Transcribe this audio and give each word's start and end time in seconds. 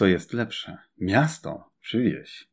Co 0.00 0.06
jest 0.06 0.32
lepsze? 0.32 0.78
Miasto 1.00 1.70
czy 1.80 2.02
wieś? 2.02 2.50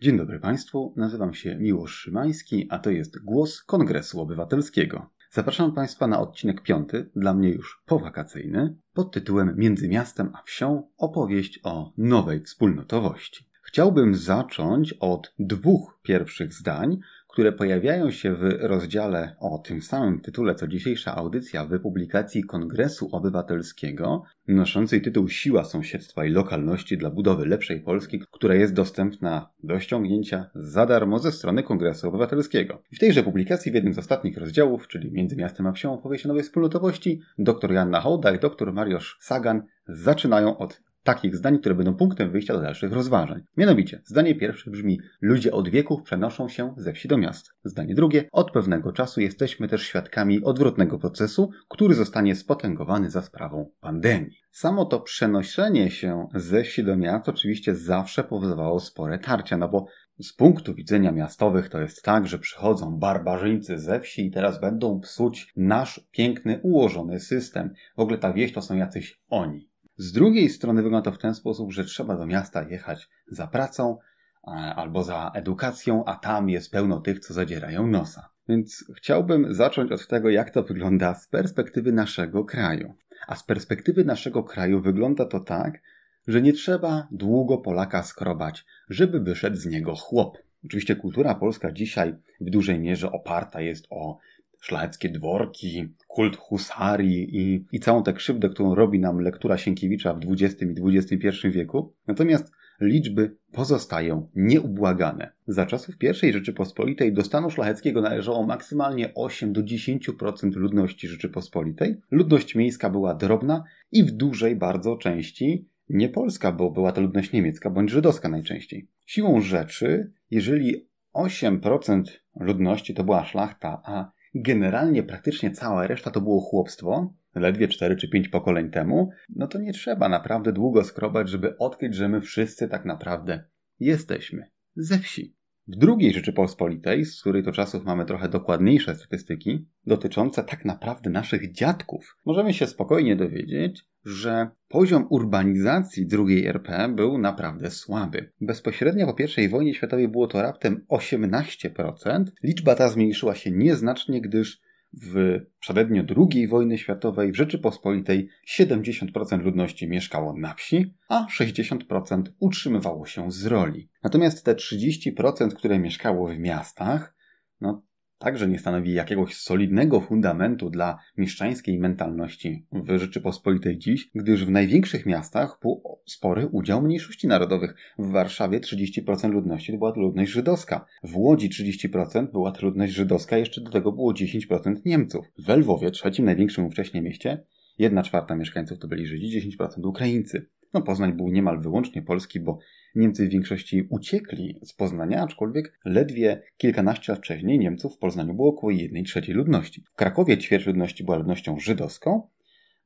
Dzień 0.00 0.16
dobry 0.16 0.40
Państwu, 0.40 0.94
nazywam 0.96 1.34
się 1.34 1.56
Miłosz 1.56 1.94
Szymański, 1.94 2.66
a 2.70 2.78
to 2.78 2.90
jest 2.90 3.24
głos 3.24 3.62
Kongresu 3.62 4.20
Obywatelskiego. 4.20 5.10
Zapraszam 5.30 5.74
Państwa 5.74 6.06
na 6.06 6.20
odcinek 6.20 6.62
piąty, 6.62 7.10
dla 7.16 7.34
mnie 7.34 7.48
już 7.48 7.82
powakacyjny, 7.86 8.76
pod 8.94 9.12
tytułem 9.12 9.54
Między 9.56 9.88
miastem 9.88 10.32
a 10.34 10.42
wsią 10.42 10.88
opowieść 10.96 11.60
o 11.62 11.92
nowej 11.96 12.42
wspólnotowości. 12.42 13.52
Chciałbym 13.62 14.14
zacząć 14.14 14.92
od 14.92 15.34
dwóch 15.38 16.00
pierwszych 16.02 16.52
zdań, 16.52 16.98
które 17.32 17.52
pojawiają 17.52 18.10
się 18.10 18.34
w 18.34 18.42
rozdziale 18.60 19.36
o 19.40 19.58
tym 19.58 19.82
samym 19.82 20.20
tytule 20.20 20.54
co 20.54 20.68
dzisiejsza 20.68 21.16
audycja 21.16 21.64
w 21.64 21.80
publikacji 21.80 22.44
Kongresu 22.44 23.08
Obywatelskiego, 23.12 24.22
noszącej 24.48 25.02
tytuł 25.02 25.28
Siła 25.28 25.64
sąsiedztwa 25.64 26.24
i 26.24 26.30
lokalności 26.30 26.98
dla 26.98 27.10
budowy 27.10 27.46
lepszej 27.46 27.80
Polski, 27.80 28.22
która 28.30 28.54
jest 28.54 28.74
dostępna 28.74 29.50
do 29.62 29.80
ściągnięcia 29.80 30.50
za 30.54 30.86
darmo 30.86 31.18
ze 31.18 31.32
strony 31.32 31.62
Kongresu 31.62 32.08
Obywatelskiego. 32.08 32.82
W 32.92 32.98
tejże 32.98 33.22
publikacji 33.22 33.72
w 33.72 33.74
jednym 33.74 33.94
z 33.94 33.98
ostatnich 33.98 34.38
rozdziałów, 34.38 34.88
czyli 34.88 35.12
Między 35.12 35.36
Miastem 35.36 35.66
a 35.66 35.72
Wsią 35.72 35.92
opowieść 35.92 36.26
o 36.26 36.28
nowej 36.28 36.42
wspólnotowości, 36.42 37.20
dr 37.38 37.72
Janna 37.72 38.00
Hołda 38.00 38.34
i 38.34 38.38
dr 38.38 38.72
Mariusz 38.72 39.16
Sagan 39.20 39.62
zaczynają 39.88 40.58
od 40.58 40.82
takich 41.02 41.36
zdań, 41.36 41.58
które 41.58 41.74
będą 41.74 41.94
punktem 41.94 42.30
wyjścia 42.30 42.54
do 42.54 42.60
dalszych 42.60 42.92
rozważań. 42.92 43.42
Mianowicie, 43.56 44.02
zdanie 44.04 44.34
pierwsze 44.34 44.70
brzmi: 44.70 45.00
Ludzie 45.20 45.52
od 45.52 45.68
wieków 45.68 46.02
przenoszą 46.02 46.48
się 46.48 46.74
ze 46.76 46.92
wsi 46.92 47.08
do 47.08 47.18
miast. 47.18 47.50
Zdanie 47.64 47.94
drugie: 47.94 48.24
Od 48.32 48.50
pewnego 48.50 48.92
czasu 48.92 49.20
jesteśmy 49.20 49.68
też 49.68 49.82
świadkami 49.82 50.44
odwrotnego 50.44 50.98
procesu, 50.98 51.50
który 51.68 51.94
zostanie 51.94 52.36
spotęgowany 52.36 53.10
za 53.10 53.22
sprawą 53.22 53.70
pandemii. 53.80 54.42
Samo 54.50 54.84
to 54.84 55.00
przenoszenie 55.00 55.90
się 55.90 56.28
ze 56.34 56.62
wsi 56.62 56.84
do 56.84 56.96
miast 56.96 57.28
oczywiście 57.28 57.74
zawsze 57.74 58.24
powodowało 58.24 58.80
spore 58.80 59.18
tarcia, 59.18 59.56
no 59.56 59.68
bo 59.68 59.86
z 60.20 60.32
punktu 60.32 60.74
widzenia 60.74 61.12
miastowych 61.12 61.68
to 61.68 61.80
jest 61.80 62.02
tak, 62.02 62.26
że 62.26 62.38
przychodzą 62.38 62.98
barbarzyńcy 62.98 63.78
ze 63.78 64.00
wsi 64.00 64.26
i 64.26 64.30
teraz 64.30 64.60
będą 64.60 65.00
psuć 65.00 65.52
nasz 65.56 66.00
piękny, 66.10 66.60
ułożony 66.62 67.20
system. 67.20 67.74
W 67.96 68.00
ogóle 68.00 68.18
ta 68.18 68.32
wieś 68.32 68.52
to 68.52 68.62
są 68.62 68.76
jacyś 68.76 69.20
oni. 69.28 69.71
Z 69.96 70.12
drugiej 70.12 70.48
strony 70.48 70.82
wygląda 70.82 71.10
to 71.10 71.16
w 71.16 71.20
ten 71.20 71.34
sposób, 71.34 71.72
że 71.72 71.84
trzeba 71.84 72.16
do 72.16 72.26
miasta 72.26 72.62
jechać 72.62 73.08
za 73.26 73.46
pracą 73.46 73.98
e, 74.46 74.50
albo 74.50 75.02
za 75.02 75.30
edukacją, 75.34 76.04
a 76.04 76.16
tam 76.16 76.48
jest 76.48 76.70
pełno 76.70 77.00
tych, 77.00 77.20
co 77.20 77.34
zadzierają 77.34 77.86
nosa. 77.86 78.28
Więc 78.48 78.84
chciałbym 78.96 79.54
zacząć 79.54 79.92
od 79.92 80.08
tego, 80.08 80.30
jak 80.30 80.50
to 80.50 80.62
wygląda 80.62 81.14
z 81.14 81.28
perspektywy 81.28 81.92
naszego 81.92 82.44
kraju. 82.44 82.94
A 83.26 83.36
z 83.36 83.44
perspektywy 83.44 84.04
naszego 84.04 84.42
kraju 84.42 84.80
wygląda 84.80 85.24
to 85.24 85.40
tak, 85.40 85.80
że 86.26 86.42
nie 86.42 86.52
trzeba 86.52 87.08
długo 87.10 87.58
Polaka 87.58 88.02
skrobać, 88.02 88.64
żeby 88.88 89.20
wyszedł 89.20 89.56
z 89.56 89.66
niego 89.66 89.94
chłop. 89.94 90.38
Oczywiście 90.64 90.96
kultura 90.96 91.34
polska 91.34 91.72
dzisiaj 91.72 92.14
w 92.40 92.50
dużej 92.50 92.80
mierze 92.80 93.12
oparta 93.12 93.60
jest 93.60 93.86
o 93.90 94.18
szlacheckie 94.62 95.08
dworki, 95.08 95.88
kult 96.08 96.36
husarii 96.36 97.36
i, 97.36 97.64
i 97.72 97.80
całą 97.80 98.02
tę 98.02 98.12
krzywdę, 98.12 98.48
którą 98.48 98.74
robi 98.74 99.00
nam 99.00 99.18
lektura 99.18 99.58
Sienkiewicza 99.58 100.14
w 100.14 100.20
XX 100.32 100.62
i 100.62 100.98
XXI 100.98 101.50
wieku. 101.50 101.94
Natomiast 102.06 102.52
liczby 102.80 103.36
pozostają 103.52 104.28
nieubłagane. 104.34 105.32
Za 105.46 105.66
czasów 105.66 105.94
I 106.22 106.32
Rzeczypospolitej 106.32 107.12
do 107.12 107.24
stanu 107.24 107.50
szlacheckiego 107.50 108.00
należało 108.00 108.46
maksymalnie 108.46 109.14
8 109.14 109.52
do 109.52 109.62
10% 109.62 110.56
ludności 110.56 111.08
Rzeczypospolitej. 111.08 112.00
Ludność 112.10 112.54
miejska 112.54 112.90
była 112.90 113.14
drobna 113.14 113.64
i 113.92 114.04
w 114.04 114.10
dużej 114.10 114.56
bardzo 114.56 114.96
części 114.96 115.68
nie 115.88 116.08
polska, 116.08 116.52
bo 116.52 116.70
była 116.70 116.92
to 116.92 117.00
ludność 117.00 117.32
niemiecka 117.32 117.70
bądź 117.70 117.90
żydowska 117.90 118.28
najczęściej. 118.28 118.88
Siłą 119.06 119.40
rzeczy, 119.40 120.12
jeżeli 120.30 120.86
8% 121.14 122.02
ludności 122.40 122.94
to 122.94 123.04
była 123.04 123.24
szlachta, 123.24 123.82
a 123.84 124.12
generalnie 124.34 125.02
praktycznie 125.02 125.50
cała 125.50 125.86
reszta 125.86 126.10
to 126.10 126.20
było 126.20 126.40
chłopstwo, 126.40 127.14
ledwie 127.34 127.68
4 127.68 127.96
czy 127.96 128.08
5 128.08 128.28
pokoleń 128.28 128.70
temu, 128.70 129.10
no 129.28 129.46
to 129.46 129.58
nie 129.58 129.72
trzeba 129.72 130.08
naprawdę 130.08 130.52
długo 130.52 130.84
skrobać, 130.84 131.28
żeby 131.28 131.58
odkryć, 131.58 131.94
że 131.94 132.08
my 132.08 132.20
wszyscy 132.20 132.68
tak 132.68 132.84
naprawdę 132.84 133.44
jesteśmy 133.80 134.50
ze 134.76 134.98
wsi. 134.98 135.36
W 135.68 135.76
drugiej 135.76 136.12
Rzeczypospolitej, 136.12 137.04
z 137.04 137.20
której 137.20 137.42
to 137.42 137.52
czasów 137.52 137.84
mamy 137.84 138.04
trochę 138.04 138.28
dokładniejsze 138.28 138.94
statystyki, 138.94 139.66
dotyczące 139.86 140.44
tak 140.44 140.64
naprawdę 140.64 141.10
naszych 141.10 141.52
dziadków, 141.52 142.16
możemy 142.24 142.54
się 142.54 142.66
spokojnie 142.66 143.16
dowiedzieć, 143.16 143.84
że 144.04 144.48
poziom 144.68 145.06
urbanizacji 145.10 146.08
II 146.18 146.46
RP 146.46 146.88
był 146.88 147.18
naprawdę 147.18 147.70
słaby. 147.70 148.32
Bezpośrednio 148.40 149.14
po 149.14 149.40
I 149.42 149.48
wojnie 149.48 149.74
światowej 149.74 150.08
było 150.08 150.26
to 150.26 150.42
raptem 150.42 150.86
18%. 150.90 152.24
Liczba 152.42 152.74
ta 152.74 152.88
zmniejszyła 152.88 153.34
się 153.34 153.50
nieznacznie, 153.50 154.20
gdyż 154.20 154.60
w 154.92 155.40
przededniu 155.60 156.04
II 156.16 156.48
wojny 156.48 156.78
światowej 156.78 157.32
w 157.32 157.36
Rzeczypospolitej 157.36 158.28
70% 158.48 159.42
ludności 159.42 159.88
mieszkało 159.88 160.36
na 160.36 160.54
wsi, 160.54 160.94
a 161.08 161.26
60% 161.38 162.22
utrzymywało 162.38 163.06
się 163.06 163.32
z 163.32 163.46
roli. 163.46 163.88
Natomiast 164.02 164.44
te 164.44 164.54
30%, 164.54 165.48
które 165.48 165.78
mieszkało 165.78 166.28
w 166.28 166.38
miastach, 166.38 167.14
no 167.60 167.82
także 168.22 168.48
nie 168.48 168.58
stanowi 168.58 168.92
jakiegoś 168.92 169.34
solidnego 169.34 170.00
fundamentu 170.00 170.70
dla 170.70 170.98
mieszczańskiej 171.16 171.78
mentalności 171.78 172.66
w 172.72 172.98
Rzeczypospolitej 172.98 173.78
dziś, 173.78 174.10
gdyż 174.14 174.44
w 174.44 174.50
największych 174.50 175.06
miastach 175.06 175.58
był 175.62 175.82
spory 176.06 176.46
udział 176.46 176.82
mniejszości 176.82 177.28
narodowych. 177.28 177.74
W 177.98 178.10
Warszawie 178.10 178.60
30% 178.60 179.30
ludności 179.30 179.72
to 179.72 179.78
była 179.78 179.92
ludność 179.96 180.32
żydowska. 180.32 180.86
W 181.02 181.16
Łodzi 181.16 181.50
30% 181.50 182.32
była 182.32 182.52
ludność 182.62 182.92
żydowska, 182.92 183.38
jeszcze 183.38 183.60
do 183.60 183.70
tego 183.70 183.92
było 183.92 184.12
10% 184.12 184.74
Niemców. 184.84 185.26
W 185.38 185.48
Lwowie, 185.48 185.90
trzecim 185.90 186.24
największym 186.24 186.64
ówcześnie 186.64 187.02
mieście, 187.02 187.44
1 187.78 188.04
czwarta 188.04 188.36
mieszkańców 188.36 188.78
to 188.78 188.88
byli 188.88 189.06
Żydzi, 189.06 189.56
10% 189.58 189.86
Ukraińcy. 189.86 190.46
No 190.74 190.82
Poznań 190.82 191.12
był 191.12 191.28
niemal 191.28 191.60
wyłącznie 191.60 192.02
polski, 192.02 192.40
bo 192.40 192.58
Niemcy 192.94 193.26
w 193.26 193.30
większości 193.30 193.86
uciekli 193.90 194.58
z 194.62 194.72
Poznania, 194.72 195.22
aczkolwiek 195.22 195.78
ledwie 195.84 196.42
kilkanaście 196.56 197.12
lat 197.12 197.20
wcześniej 197.20 197.58
Niemców 197.58 197.96
w 197.96 197.98
Poznaniu 197.98 198.34
było 198.34 198.48
około 198.48 198.70
1 198.70 199.04
trzeciej 199.04 199.34
ludności. 199.34 199.84
W 199.92 199.96
Krakowie 199.96 200.38
ćwierć 200.38 200.66
ludności 200.66 201.04
była 201.04 201.16
ludnością 201.16 201.58
żydowską, 201.58 202.28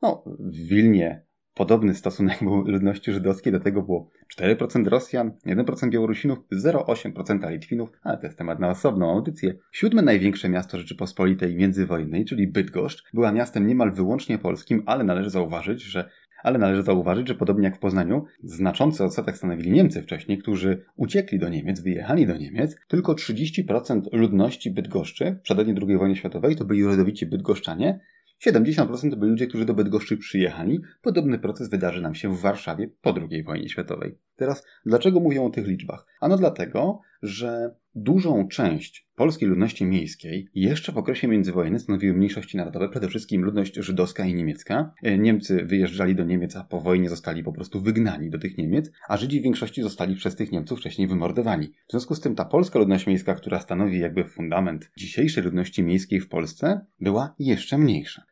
no, 0.02 0.24
w 0.38 0.68
Wilnie 0.68 1.26
podobny 1.54 1.94
stosunek 1.94 2.38
był 2.42 2.64
ludności 2.64 3.12
żydowskiej, 3.12 3.52
do 3.52 3.60
tego 3.60 3.82
było 3.82 4.10
4% 4.40 4.86
Rosjan, 4.88 5.32
1% 5.46 5.90
Białorusinów, 5.90 6.38
0,8% 6.52 7.50
Litwinów, 7.50 7.90
ale 8.02 8.18
to 8.18 8.26
jest 8.26 8.38
temat 8.38 8.60
na 8.60 8.70
osobną 8.70 9.10
audycję. 9.10 9.54
Siódme 9.72 10.02
największe 10.02 10.48
miasto 10.48 10.78
Rzeczypospolitej 10.78 11.56
międzywojennej, 11.56 12.24
czyli 12.24 12.46
Bydgoszcz, 12.46 13.04
była 13.14 13.32
miastem 13.32 13.66
niemal 13.66 13.92
wyłącznie 13.92 14.38
polskim, 14.38 14.82
ale 14.86 15.04
należy 15.04 15.30
zauważyć, 15.30 15.82
że 15.82 16.10
ale 16.46 16.58
należy 16.58 16.82
zauważyć, 16.82 17.28
że 17.28 17.34
podobnie 17.34 17.64
jak 17.64 17.76
w 17.76 17.80
Poznaniu, 17.80 18.24
znaczący 18.42 19.04
odsetek 19.04 19.36
stanowili 19.36 19.70
Niemcy 19.70 20.02
wcześniej, 20.02 20.38
którzy 20.38 20.84
uciekli 20.96 21.38
do 21.38 21.48
Niemiec, 21.48 21.80
wyjechali 21.80 22.26
do 22.26 22.36
Niemiec. 22.36 22.76
Tylko 22.88 23.14
30% 23.14 24.00
ludności 24.12 24.70
Bydgoszczy 24.70 25.36
w 25.40 25.42
przededniu 25.42 25.74
II 25.88 25.98
wojny 25.98 26.16
światowej 26.16 26.56
to 26.56 26.64
byli 26.64 26.84
rodowici 26.84 27.26
bydgoszczanie, 27.26 28.00
70% 28.46 29.10
to 29.10 29.16
byli 29.16 29.30
ludzie, 29.30 29.46
którzy 29.46 29.64
do 29.64 29.74
Bydgoszczy 29.74 30.16
przyjechali. 30.16 30.80
Podobny 31.02 31.38
proces 31.38 31.70
wydarzy 31.70 32.02
nam 32.02 32.14
się 32.14 32.34
w 32.34 32.40
Warszawie 32.40 32.90
po 33.02 33.14
II 33.30 33.42
wojnie 33.44 33.68
światowej. 33.68 34.18
Teraz, 34.36 34.66
dlaczego 34.86 35.20
mówię 35.20 35.42
o 35.42 35.50
tych 35.50 35.66
liczbach? 35.66 36.06
Ano 36.20 36.36
dlatego, 36.36 37.00
że 37.26 37.74
dużą 37.94 38.48
część 38.48 39.08
polskiej 39.16 39.48
ludności 39.48 39.84
miejskiej 39.84 40.48
jeszcze 40.54 40.92
w 40.92 40.98
okresie 40.98 41.28
międzywojennym 41.28 41.80
stanowiły 41.80 42.14
mniejszości 42.14 42.56
narodowe, 42.56 42.88
przede 42.88 43.08
wszystkim 43.08 43.44
ludność 43.44 43.74
żydowska 43.74 44.24
i 44.24 44.34
niemiecka. 44.34 44.92
E, 45.02 45.18
Niemcy 45.18 45.64
wyjeżdżali 45.64 46.14
do 46.14 46.24
Niemiec, 46.24 46.56
a 46.56 46.64
po 46.64 46.80
wojnie 46.80 47.08
zostali 47.08 47.42
po 47.42 47.52
prostu 47.52 47.80
wygnani 47.80 48.30
do 48.30 48.38
tych 48.38 48.58
Niemiec, 48.58 48.90
a 49.08 49.16
Żydzi 49.16 49.40
w 49.40 49.42
większości 49.42 49.82
zostali 49.82 50.16
przez 50.16 50.36
tych 50.36 50.52
Niemców 50.52 50.78
wcześniej 50.78 51.08
wymordowani. 51.08 51.66
W 51.88 51.90
związku 51.90 52.14
z 52.14 52.20
tym 52.20 52.34
ta 52.34 52.44
polska 52.44 52.78
ludność 52.78 53.06
miejska, 53.06 53.34
która 53.34 53.60
stanowi 53.60 53.98
jakby 53.98 54.24
fundament 54.24 54.90
dzisiejszej 54.96 55.44
ludności 55.44 55.82
miejskiej 55.82 56.20
w 56.20 56.28
Polsce, 56.28 56.86
była 57.00 57.34
jeszcze 57.38 57.78
mniejsza. 57.78 58.22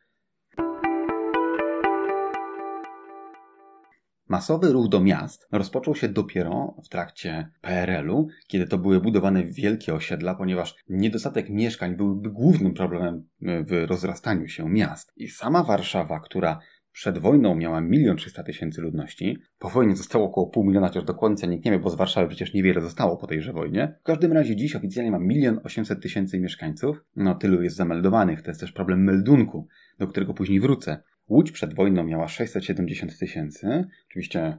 Masowy 4.29 4.71
ruch 4.71 4.89
do 4.89 5.01
miast 5.01 5.47
rozpoczął 5.51 5.95
się 5.95 6.09
dopiero 6.09 6.75
w 6.85 6.89
trakcie 6.89 7.51
PRL-u, 7.61 8.27
kiedy 8.47 8.67
to 8.67 8.77
były 8.77 9.01
budowane 9.01 9.43
wielkie 9.43 9.93
osiedla, 9.93 10.35
ponieważ 10.35 10.75
niedostatek 10.89 11.49
mieszkań 11.49 11.95
byłby 11.95 12.29
głównym 12.29 12.73
problemem 12.73 13.27
w 13.41 13.85
rozrastaniu 13.87 14.47
się 14.47 14.69
miast. 14.69 15.13
I 15.15 15.27
sama 15.27 15.63
Warszawa, 15.63 16.19
która 16.19 16.59
przed 16.91 17.17
wojną 17.17 17.55
miała 17.55 17.81
1 17.91 18.17
300 18.17 18.43
tysięcy 18.43 18.81
ludności. 18.81 19.37
Po 19.59 19.69
wojnie 19.69 19.95
zostało 19.95 20.25
około 20.25 20.47
pół 20.47 20.63
miliona, 20.63 20.87
chociaż 20.87 21.03
do 21.03 21.13
końca 21.13 21.47
nikt 21.47 21.65
nie 21.65 21.71
wie, 21.71 21.79
bo 21.79 21.89
z 21.89 21.95
Warszawy 21.95 22.27
przecież 22.27 22.53
niewiele 22.53 22.81
zostało 22.81 23.17
po 23.17 23.27
tejże 23.27 23.53
wojnie. 23.53 23.97
W 24.01 24.03
każdym 24.03 24.33
razie 24.33 24.55
dziś 24.55 24.75
oficjalnie 24.75 25.11
ma 25.11 25.19
1 25.29 25.59
800 25.63 26.01
tysięcy 26.01 26.39
mieszkańców. 26.39 27.03
No 27.15 27.35
tylu 27.35 27.61
jest 27.61 27.75
zameldowanych, 27.75 28.41
to 28.41 28.51
jest 28.51 28.61
też 28.61 28.71
problem 28.71 29.03
meldunku, 29.03 29.67
do 29.99 30.07
którego 30.07 30.33
później 30.33 30.59
wrócę. 30.59 31.03
Łódź 31.27 31.51
przed 31.51 31.73
wojną 31.73 32.03
miała 32.03 32.27
670 32.27 33.19
tysięcy. 33.19 33.87
Oczywiście 34.09 34.57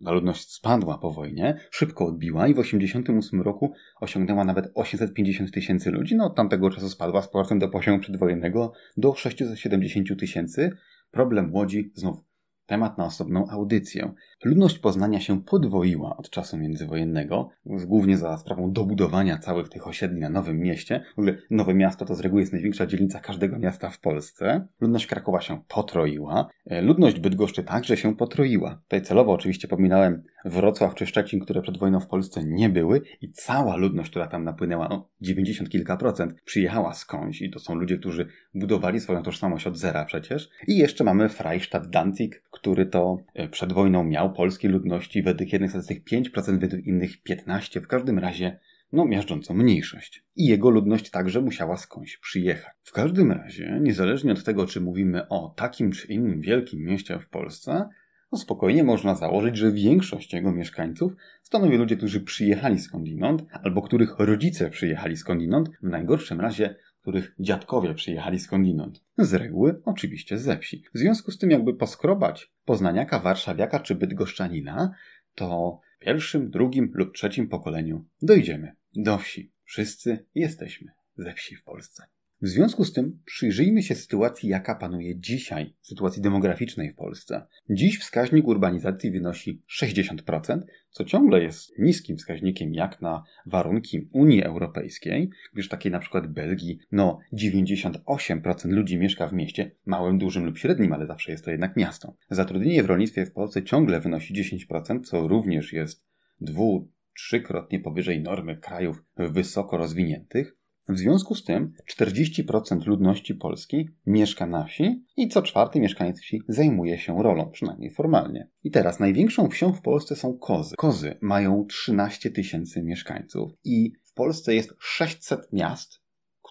ludność 0.00 0.52
spadła 0.52 0.98
po 0.98 1.10
wojnie, 1.10 1.56
szybko 1.70 2.06
odbiła 2.06 2.48
i 2.48 2.54
w 2.54 2.56
1988 2.56 3.42
roku 3.42 3.74
osiągnęła 4.00 4.44
nawet 4.44 4.70
850 4.74 5.52
tysięcy 5.52 5.90
ludzi. 5.90 6.16
No 6.16 6.26
od 6.26 6.36
tamtego 6.36 6.70
czasu 6.70 6.88
spadła 6.88 7.22
z 7.22 7.28
powrotem 7.28 7.58
do 7.58 7.68
poziomu 7.68 7.98
przedwojennego 7.98 8.72
do 8.96 9.14
670 9.14 10.20
tysięcy. 10.20 10.70
Problem 11.10 11.54
Łodzi 11.54 11.92
znów 11.94 12.33
temat 12.66 12.98
na 12.98 13.04
osobną 13.04 13.48
audycję. 13.50 14.12
Ludność 14.44 14.78
Poznania 14.78 15.20
się 15.20 15.42
podwoiła 15.42 16.16
od 16.16 16.30
czasu 16.30 16.56
międzywojennego, 16.56 17.48
głównie 17.66 18.16
za 18.16 18.38
sprawą 18.38 18.72
dobudowania 18.72 19.38
całych 19.38 19.68
tych 19.68 19.86
osiedli 19.86 20.20
na 20.20 20.30
Nowym 20.30 20.60
Mieście. 20.60 21.04
W 21.16 21.18
ogóle 21.18 21.36
Nowe 21.50 21.74
Miasto 21.74 22.04
to 22.04 22.14
z 22.14 22.20
reguły 22.20 22.42
jest 22.42 22.52
największa 22.52 22.86
dzielnica 22.86 23.20
każdego 23.20 23.58
miasta 23.58 23.90
w 23.90 24.00
Polsce. 24.00 24.66
Ludność 24.80 25.06
Krakowa 25.06 25.40
się 25.40 25.62
potroiła. 25.68 26.48
E, 26.66 26.82
ludność 26.82 27.20
Bydgoszczy 27.20 27.62
także 27.62 27.96
się 27.96 28.16
potroiła. 28.16 28.80
Tutaj 28.82 29.02
celowo 29.02 29.32
oczywiście 29.32 29.68
pominąłem 29.68 30.22
Wrocław 30.44 30.94
czy 30.94 31.06
Szczecin, 31.06 31.40
które 31.40 31.62
przed 31.62 31.78
wojną 31.78 32.00
w 32.00 32.06
Polsce 32.06 32.44
nie 32.44 32.68
były 32.68 33.02
i 33.20 33.32
cała 33.32 33.76
ludność, 33.76 34.10
która 34.10 34.26
tam 34.26 34.44
napłynęła, 34.44 34.88
no 34.88 35.08
90 35.20 35.70
kilka 35.70 35.96
procent, 35.96 36.34
przyjechała 36.44 36.94
skądś 36.94 37.42
i 37.42 37.50
to 37.50 37.58
są 37.58 37.74
ludzie, 37.74 37.98
którzy 37.98 38.28
budowali 38.54 39.00
swoją 39.00 39.22
tożsamość 39.22 39.66
od 39.66 39.78
zera 39.78 40.04
przecież. 40.04 40.50
I 40.66 40.76
jeszcze 40.76 41.04
mamy 41.04 41.28
Freistadt 41.28 41.90
Danzig, 41.90 42.42
który 42.64 42.86
to 42.86 43.16
e, 43.34 43.48
przed 43.48 43.72
wojną 43.72 44.04
miał 44.04 44.32
polskiej 44.32 44.70
ludności 44.70 45.22
według 45.22 45.52
jednych 45.52 45.70
statystyk 45.70 46.04
5%, 46.04 46.58
według 46.58 46.86
innych 46.86 47.22
15%, 47.22 47.80
w 47.80 47.86
każdym 47.86 48.18
razie 48.18 48.58
no 48.92 49.04
miażdżącą 49.04 49.54
mniejszość. 49.54 50.24
I 50.36 50.46
jego 50.46 50.70
ludność 50.70 51.10
także 51.10 51.40
musiała 51.40 51.76
skądś 51.76 52.16
przyjechać. 52.16 52.74
W 52.82 52.92
każdym 52.92 53.32
razie, 53.32 53.78
niezależnie 53.82 54.32
od 54.32 54.44
tego, 54.44 54.66
czy 54.66 54.80
mówimy 54.80 55.28
o 55.28 55.54
takim 55.56 55.92
czy 55.92 56.06
innym 56.06 56.40
wielkim 56.40 56.80
mieście 56.80 57.18
w 57.18 57.28
Polsce, 57.28 57.88
no 58.32 58.38
spokojnie 58.38 58.84
można 58.84 59.14
założyć, 59.14 59.56
że 59.56 59.72
większość 59.72 60.32
jego 60.32 60.52
mieszkańców 60.52 61.12
stanowi 61.42 61.76
ludzie, 61.76 61.96
którzy 61.96 62.20
przyjechali 62.20 62.78
skądinąd, 62.78 63.44
albo 63.62 63.82
których 63.82 64.14
rodzice 64.18 64.70
przyjechali 64.70 65.16
skądinąd, 65.16 65.68
w 65.82 65.88
najgorszym 65.88 66.40
razie 66.40 66.76
których 67.04 67.34
dziadkowie 67.38 67.94
przyjechali 67.94 68.38
skądinąd. 68.38 69.04
Z 69.18 69.34
reguły 69.34 69.80
oczywiście 69.84 70.38
ze 70.38 70.58
wsi. 70.58 70.84
W 70.94 70.98
związku 70.98 71.30
z 71.30 71.38
tym, 71.38 71.50
jakby 71.50 71.74
poskrobać 71.74 72.52
poznaniaka, 72.64 73.18
warszawiaka 73.18 73.80
czy 73.80 73.94
bydgoszczanina, 73.94 74.94
to 75.34 75.80
w 75.96 75.98
pierwszym, 75.98 76.50
drugim 76.50 76.90
lub 76.94 77.14
trzecim 77.14 77.48
pokoleniu 77.48 78.04
dojdziemy 78.22 78.76
do 78.94 79.18
wsi. 79.18 79.52
Wszyscy 79.64 80.26
jesteśmy 80.34 80.92
ze 81.16 81.32
wsi 81.32 81.56
w 81.56 81.64
Polsce. 81.64 82.04
W 82.42 82.48
związku 82.48 82.84
z 82.84 82.92
tym 82.92 83.20
przyjrzyjmy 83.24 83.82
się 83.82 83.94
sytuacji, 83.94 84.48
jaka 84.48 84.74
panuje 84.74 85.18
dzisiaj, 85.18 85.74
sytuacji 85.80 86.22
demograficznej 86.22 86.90
w 86.92 86.96
Polsce. 86.96 87.46
Dziś 87.70 87.98
wskaźnik 87.98 88.46
urbanizacji 88.46 89.10
wynosi 89.10 89.62
60%, 89.80 90.60
co 90.90 91.04
ciągle 91.04 91.42
jest 91.42 91.78
niskim 91.78 92.16
wskaźnikiem 92.16 92.74
jak 92.74 93.00
na 93.00 93.22
warunki 93.46 94.08
Unii 94.12 94.42
Europejskiej, 94.42 95.30
gdyż 95.52 95.68
takiej 95.68 95.92
na 95.92 95.98
przykład 95.98 96.26
Belgii, 96.26 96.78
no 96.92 97.18
98% 97.32 98.68
ludzi 98.68 98.98
mieszka 98.98 99.28
w 99.28 99.32
mieście, 99.32 99.70
małym, 99.86 100.18
dużym 100.18 100.44
lub 100.44 100.58
średnim, 100.58 100.92
ale 100.92 101.06
zawsze 101.06 101.32
jest 101.32 101.44
to 101.44 101.50
jednak 101.50 101.76
miasto. 101.76 102.16
Zatrudnienie 102.30 102.82
w 102.82 102.86
rolnictwie 102.86 103.26
w 103.26 103.32
Polsce 103.32 103.62
ciągle 103.62 104.00
wynosi 104.00 104.34
10%, 104.34 105.00
co 105.04 105.28
również 105.28 105.72
jest 105.72 106.04
dwu, 106.40 106.88
trzykrotnie 107.16 107.80
powyżej 107.80 108.22
normy 108.22 108.56
krajów 108.56 109.04
wysoko 109.16 109.76
rozwiniętych. 109.76 110.56
W 110.88 110.98
związku 110.98 111.34
z 111.34 111.44
tym 111.44 111.72
40% 111.98 112.86
ludności 112.86 113.34
Polski 113.34 113.88
mieszka 114.06 114.46
na 114.46 114.64
wsi 114.64 115.04
i 115.16 115.28
co 115.28 115.42
czwarty 115.42 115.80
mieszkaniec 115.80 116.20
wsi 116.20 116.42
zajmuje 116.48 116.98
się 116.98 117.22
rolą, 117.22 117.50
przynajmniej 117.50 117.90
formalnie. 117.90 118.48
I 118.64 118.70
teraz 118.70 119.00
największą 119.00 119.48
wsią 119.48 119.72
w 119.72 119.82
Polsce 119.82 120.16
są 120.16 120.38
kozy. 120.38 120.74
Kozy 120.76 121.18
mają 121.20 121.66
13 121.66 122.30
tysięcy 122.30 122.82
mieszkańców 122.82 123.52
i 123.64 123.92
w 124.02 124.14
Polsce 124.14 124.54
jest 124.54 124.74
600 124.78 125.52
miast, 125.52 126.03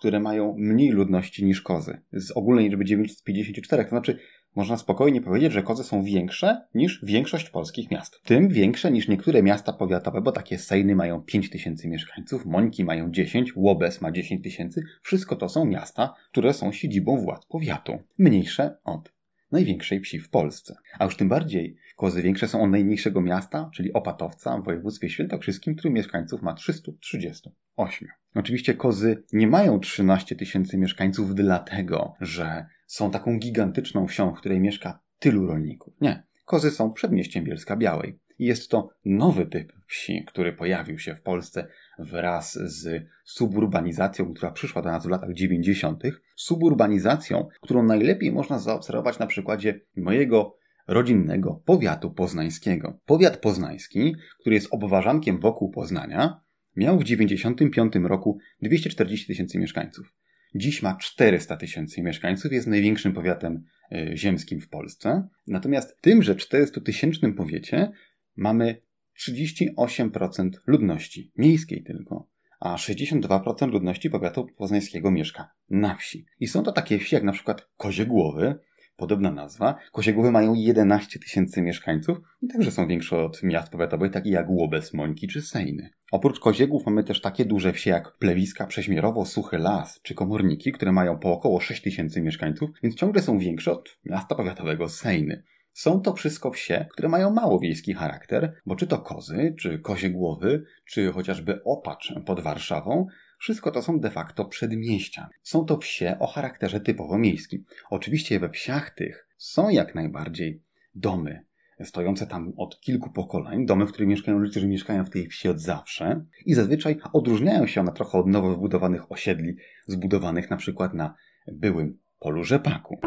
które 0.04 0.20
mają 0.20 0.56
mniej 0.58 0.90
ludności 0.90 1.46
niż 1.46 1.62
kozy. 1.62 2.02
Z 2.14 2.32
ogólnej 2.32 2.70
liczby 2.70 2.86
954, 2.86 3.84
to 3.84 3.90
znaczy 3.90 4.20
można 4.56 4.78
spokojnie 4.78 5.22
powiedzieć, 5.22 5.54
że 5.54 5.64
kozy 5.64 5.84
są 5.84 6.04
większe 6.04 6.62
niż 6.76 7.06
większość 7.06 7.50
polskich 7.50 7.92
miast. 7.92 8.22
Tym 8.24 8.50
większe 8.50 8.92
niż 8.92 9.08
niektóre 9.08 9.44
miasta 9.44 9.74
powiatowe, 9.74 10.22
bo 10.22 10.32
takie 10.32 10.58
Sejny 10.58 10.96
mają 10.96 11.22
5 11.22 11.50
tysięcy 11.50 11.88
mieszkańców, 11.88 12.46
Mońki 12.46 12.84
mają 12.84 13.12
10, 13.12 13.56
Łobez 13.56 14.02
ma 14.02 14.12
10 14.12 14.44
tysięcy. 14.44 14.84
Wszystko 15.02 15.36
to 15.36 15.50
są 15.50 15.66
miasta, 15.66 16.14
które 16.32 16.54
są 16.54 16.72
siedzibą 16.72 17.18
władz 17.18 17.46
powiatu. 17.46 18.00
Mniejsze 18.18 18.78
od 18.84 19.14
największej 19.52 20.00
wsi 20.00 20.20
w 20.20 20.30
Polsce. 20.30 20.76
A 21.00 21.06
już 21.06 21.18
tym 21.18 21.30
bardziej 21.30 21.76
kozy 21.96 22.22
większe 22.22 22.48
są 22.48 22.64
od 22.64 22.70
najmniejszego 22.70 23.22
miasta, 23.22 23.70
czyli 23.74 23.94
Opatowca 23.94 24.58
w 24.58 24.64
województwie 24.64 25.10
świętokrzyskim, 25.10 25.76
który 25.76 25.94
mieszkańców 25.94 26.42
ma 26.42 26.54
338. 26.54 28.23
Oczywiście 28.36 28.74
kozy 28.74 29.24
nie 29.34 29.48
mają 29.48 29.80
13 29.80 30.36
tysięcy 30.36 30.78
mieszkańców 30.78 31.36
dlatego, 31.36 32.14
że 32.22 32.66
są 32.88 33.12
taką 33.12 33.40
gigantyczną 33.40 34.08
wsią, 34.08 34.32
w 34.34 34.38
której 34.38 34.60
mieszka 34.60 35.00
tylu 35.20 35.48
rolników. 35.48 35.94
Nie. 36.02 36.24
Kozy 36.46 36.72
są 36.72 36.94
przedmieściem 36.94 37.44
Bielska 37.44 37.76
Białej. 37.76 38.20
Jest 38.40 38.70
to 38.70 38.90
nowy 39.06 39.46
typ 39.46 39.74
wsi, 39.88 40.26
który 40.28 40.54
pojawił 40.54 41.00
się 41.00 41.16
w 41.16 41.22
Polsce 41.22 41.68
wraz 42.00 42.54
z 42.54 43.06
suburbanizacją, 43.24 44.34
która 44.34 44.52
przyszła 44.52 44.82
do 44.82 44.92
nas 44.92 45.06
w 45.06 45.10
latach 45.10 45.34
90. 45.34 46.04
Suburbanizacją, 46.36 47.48
którą 47.62 47.84
najlepiej 47.84 48.32
można 48.32 48.60
zaobserwować 48.60 49.20
na 49.20 49.28
przykładzie 49.28 49.80
mojego 49.98 50.58
rodzinnego 50.88 51.62
powiatu 51.66 52.12
poznańskiego. 52.12 53.00
Powiat 53.06 53.38
poznański, 53.38 54.16
który 54.40 54.56
jest 54.56 54.68
obwarzankiem 54.72 55.40
wokół 55.40 55.72
Poznania, 55.72 56.42
miał 56.76 57.00
w 57.00 57.04
95 57.04 57.94
roku 57.96 58.38
240 58.62 59.28
tysięcy 59.28 59.60
mieszkańców. 59.60 60.14
Dziś 60.56 60.82
ma 60.82 60.96
400 60.96 61.58
tysięcy 61.58 62.02
mieszkańców, 62.02 62.52
jest 62.52 62.68
największym 62.68 63.14
powiatem 63.14 63.64
e, 63.92 64.18
ziemskim 64.18 64.62
w 64.62 64.70
Polsce. 64.70 65.28
Natomiast 65.48 65.98
w 65.98 66.02
tymże 66.02 66.36
400 66.36 66.82
tysięcznym 66.82 67.34
powiecie 67.34 67.92
mamy 68.36 68.82
38% 69.28 70.50
ludności 70.68 71.32
miejskiej 71.38 71.84
tylko, 71.84 72.30
a 72.60 72.76
62% 72.76 73.72
ludności 73.72 74.10
powiatu 74.10 74.48
poznańskiego 74.58 75.12
mieszka 75.12 75.52
na 75.70 75.96
wsi. 75.96 76.26
I 76.40 76.48
są 76.48 76.64
to 76.64 76.72
takie 76.72 77.00
wsi 77.00 77.16
jak 77.16 77.24
na 77.24 77.32
przykład 77.32 77.70
Kozie 77.78 78.06
Głowy, 78.06 78.56
podobna 78.96 79.32
nazwa. 79.32 79.76
Kosiegłowy 79.92 80.32
mają 80.32 80.54
11 80.54 81.20
tysięcy 81.20 81.62
mieszkańców 81.62 82.18
i 82.42 82.48
także 82.48 82.72
są 82.72 82.88
większe 82.88 83.18
od 83.18 83.44
miast 83.44 83.70
powiatowych, 83.72 84.12
takich 84.12 84.34
jak 84.34 84.50
Łobez, 84.50 84.94
Mońki 84.94 85.28
czy 85.28 85.42
Sejny. 85.42 85.90
Oprócz 86.12 86.40
Koziegłów 86.40 86.86
mamy 86.86 87.04
też 87.04 87.22
takie 87.22 87.46
duże 87.46 87.74
wsie 87.74 87.90
jak 87.90 88.18
Plewiska, 88.18 88.68
Prześmierowo, 88.68 89.26
Suchy 89.26 89.58
Las 89.58 90.00
czy 90.02 90.16
Komorniki, 90.16 90.72
które 90.72 90.92
mają 90.92 91.20
po 91.20 91.32
około 91.34 91.60
6 91.60 91.82
tysięcy 91.82 92.22
mieszkańców, 92.22 92.70
więc 92.84 92.96
ciągle 92.96 93.22
są 93.22 93.40
większe 93.40 93.72
od 93.72 93.98
miasta 94.06 94.36
powiatowego 94.36 94.90
Sejny. 94.90 95.44
Są 95.74 96.02
to 96.02 96.14
wszystko 96.14 96.52
wsie, 96.52 96.86
które 96.92 97.10
mają 97.10 97.34
mało 97.34 97.60
wiejski 97.60 97.94
charakter, 97.94 98.54
bo 98.66 98.76
czy 98.76 98.88
to 98.88 99.00
kozy, 99.00 99.56
czy 99.60 99.80
kozie 99.80 100.10
głowy, 100.10 100.64
czy 100.86 101.12
chociażby 101.12 101.64
opacz 101.64 102.14
pod 102.26 102.40
Warszawą, 102.40 103.08
wszystko 103.44 103.72
to 103.72 103.82
są 103.82 104.00
de 104.00 104.12
facto 104.12 104.46
przedmieścia. 104.46 105.30
Są 105.42 105.66
to 105.66 105.78
wsie 105.78 106.16
o 106.20 106.28
charakterze 106.28 106.80
typowo 106.80 107.18
miejskim. 107.18 107.64
Oczywiście 107.90 108.40
we 108.40 108.50
wsiach 108.50 108.90
tych 108.90 109.28
są 109.38 109.70
jak 109.70 109.96
najbardziej 109.96 110.62
domy, 110.96 111.46
stojące 111.84 112.28
tam 112.28 112.54
od 112.58 112.80
kilku 112.80 113.12
pokoleń, 113.12 113.66
domy, 113.66 113.86
w 113.86 113.92
których 113.92 114.10
mieszkają 114.10 114.38
ludzie, 114.38 114.52
którzy 114.52 114.68
mieszkają 114.68 115.06
w 115.06 115.10
tej 115.10 115.28
wsi 115.28 115.50
od 115.50 115.60
zawsze 115.60 116.26
i 116.46 116.54
zazwyczaj 116.54 116.98
odróżniają 117.14 117.68
się 117.68 117.82
one 117.82 117.94
trochę 117.94 118.18
od 118.18 118.28
nowo 118.28 118.50
wybudowanych 118.50 119.12
osiedli, 119.12 119.56
zbudowanych 119.88 120.50
na 120.50 120.58
przykład 120.58 120.94
na 120.94 121.16
byłym 121.48 121.98
polu 122.20 122.44
rzepaku. 122.44 123.00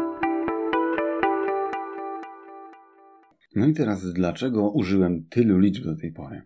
No 3.55 3.67
i 3.67 3.73
teraz 3.73 4.13
dlaczego 4.13 4.69
użyłem 4.69 5.25
tylu 5.29 5.59
liczb 5.59 5.83
do 5.83 5.95
tej 5.95 6.11
pory? 6.11 6.41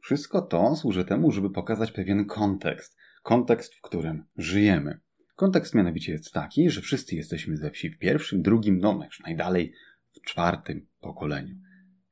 Wszystko 0.00 0.42
to 0.42 0.76
służy 0.76 1.04
temu, 1.04 1.32
żeby 1.32 1.50
pokazać 1.50 1.92
pewien 1.92 2.24
kontekst, 2.24 2.96
kontekst, 3.26 3.74
w 3.74 3.80
którym 3.80 4.24
żyjemy. 4.36 5.00
Kontekst 5.36 5.74
mianowicie 5.74 6.12
jest 6.12 6.32
taki, 6.32 6.70
że 6.70 6.80
wszyscy 6.80 7.16
jesteśmy 7.16 7.56
ze 7.56 7.70
wsi 7.70 7.90
w 7.90 7.98
pierwszym, 7.98 8.42
drugim, 8.42 8.78
no 8.78 9.00
najdalej 9.26 9.72
w 10.12 10.20
czwartym 10.20 10.86
pokoleniu. 11.00 11.54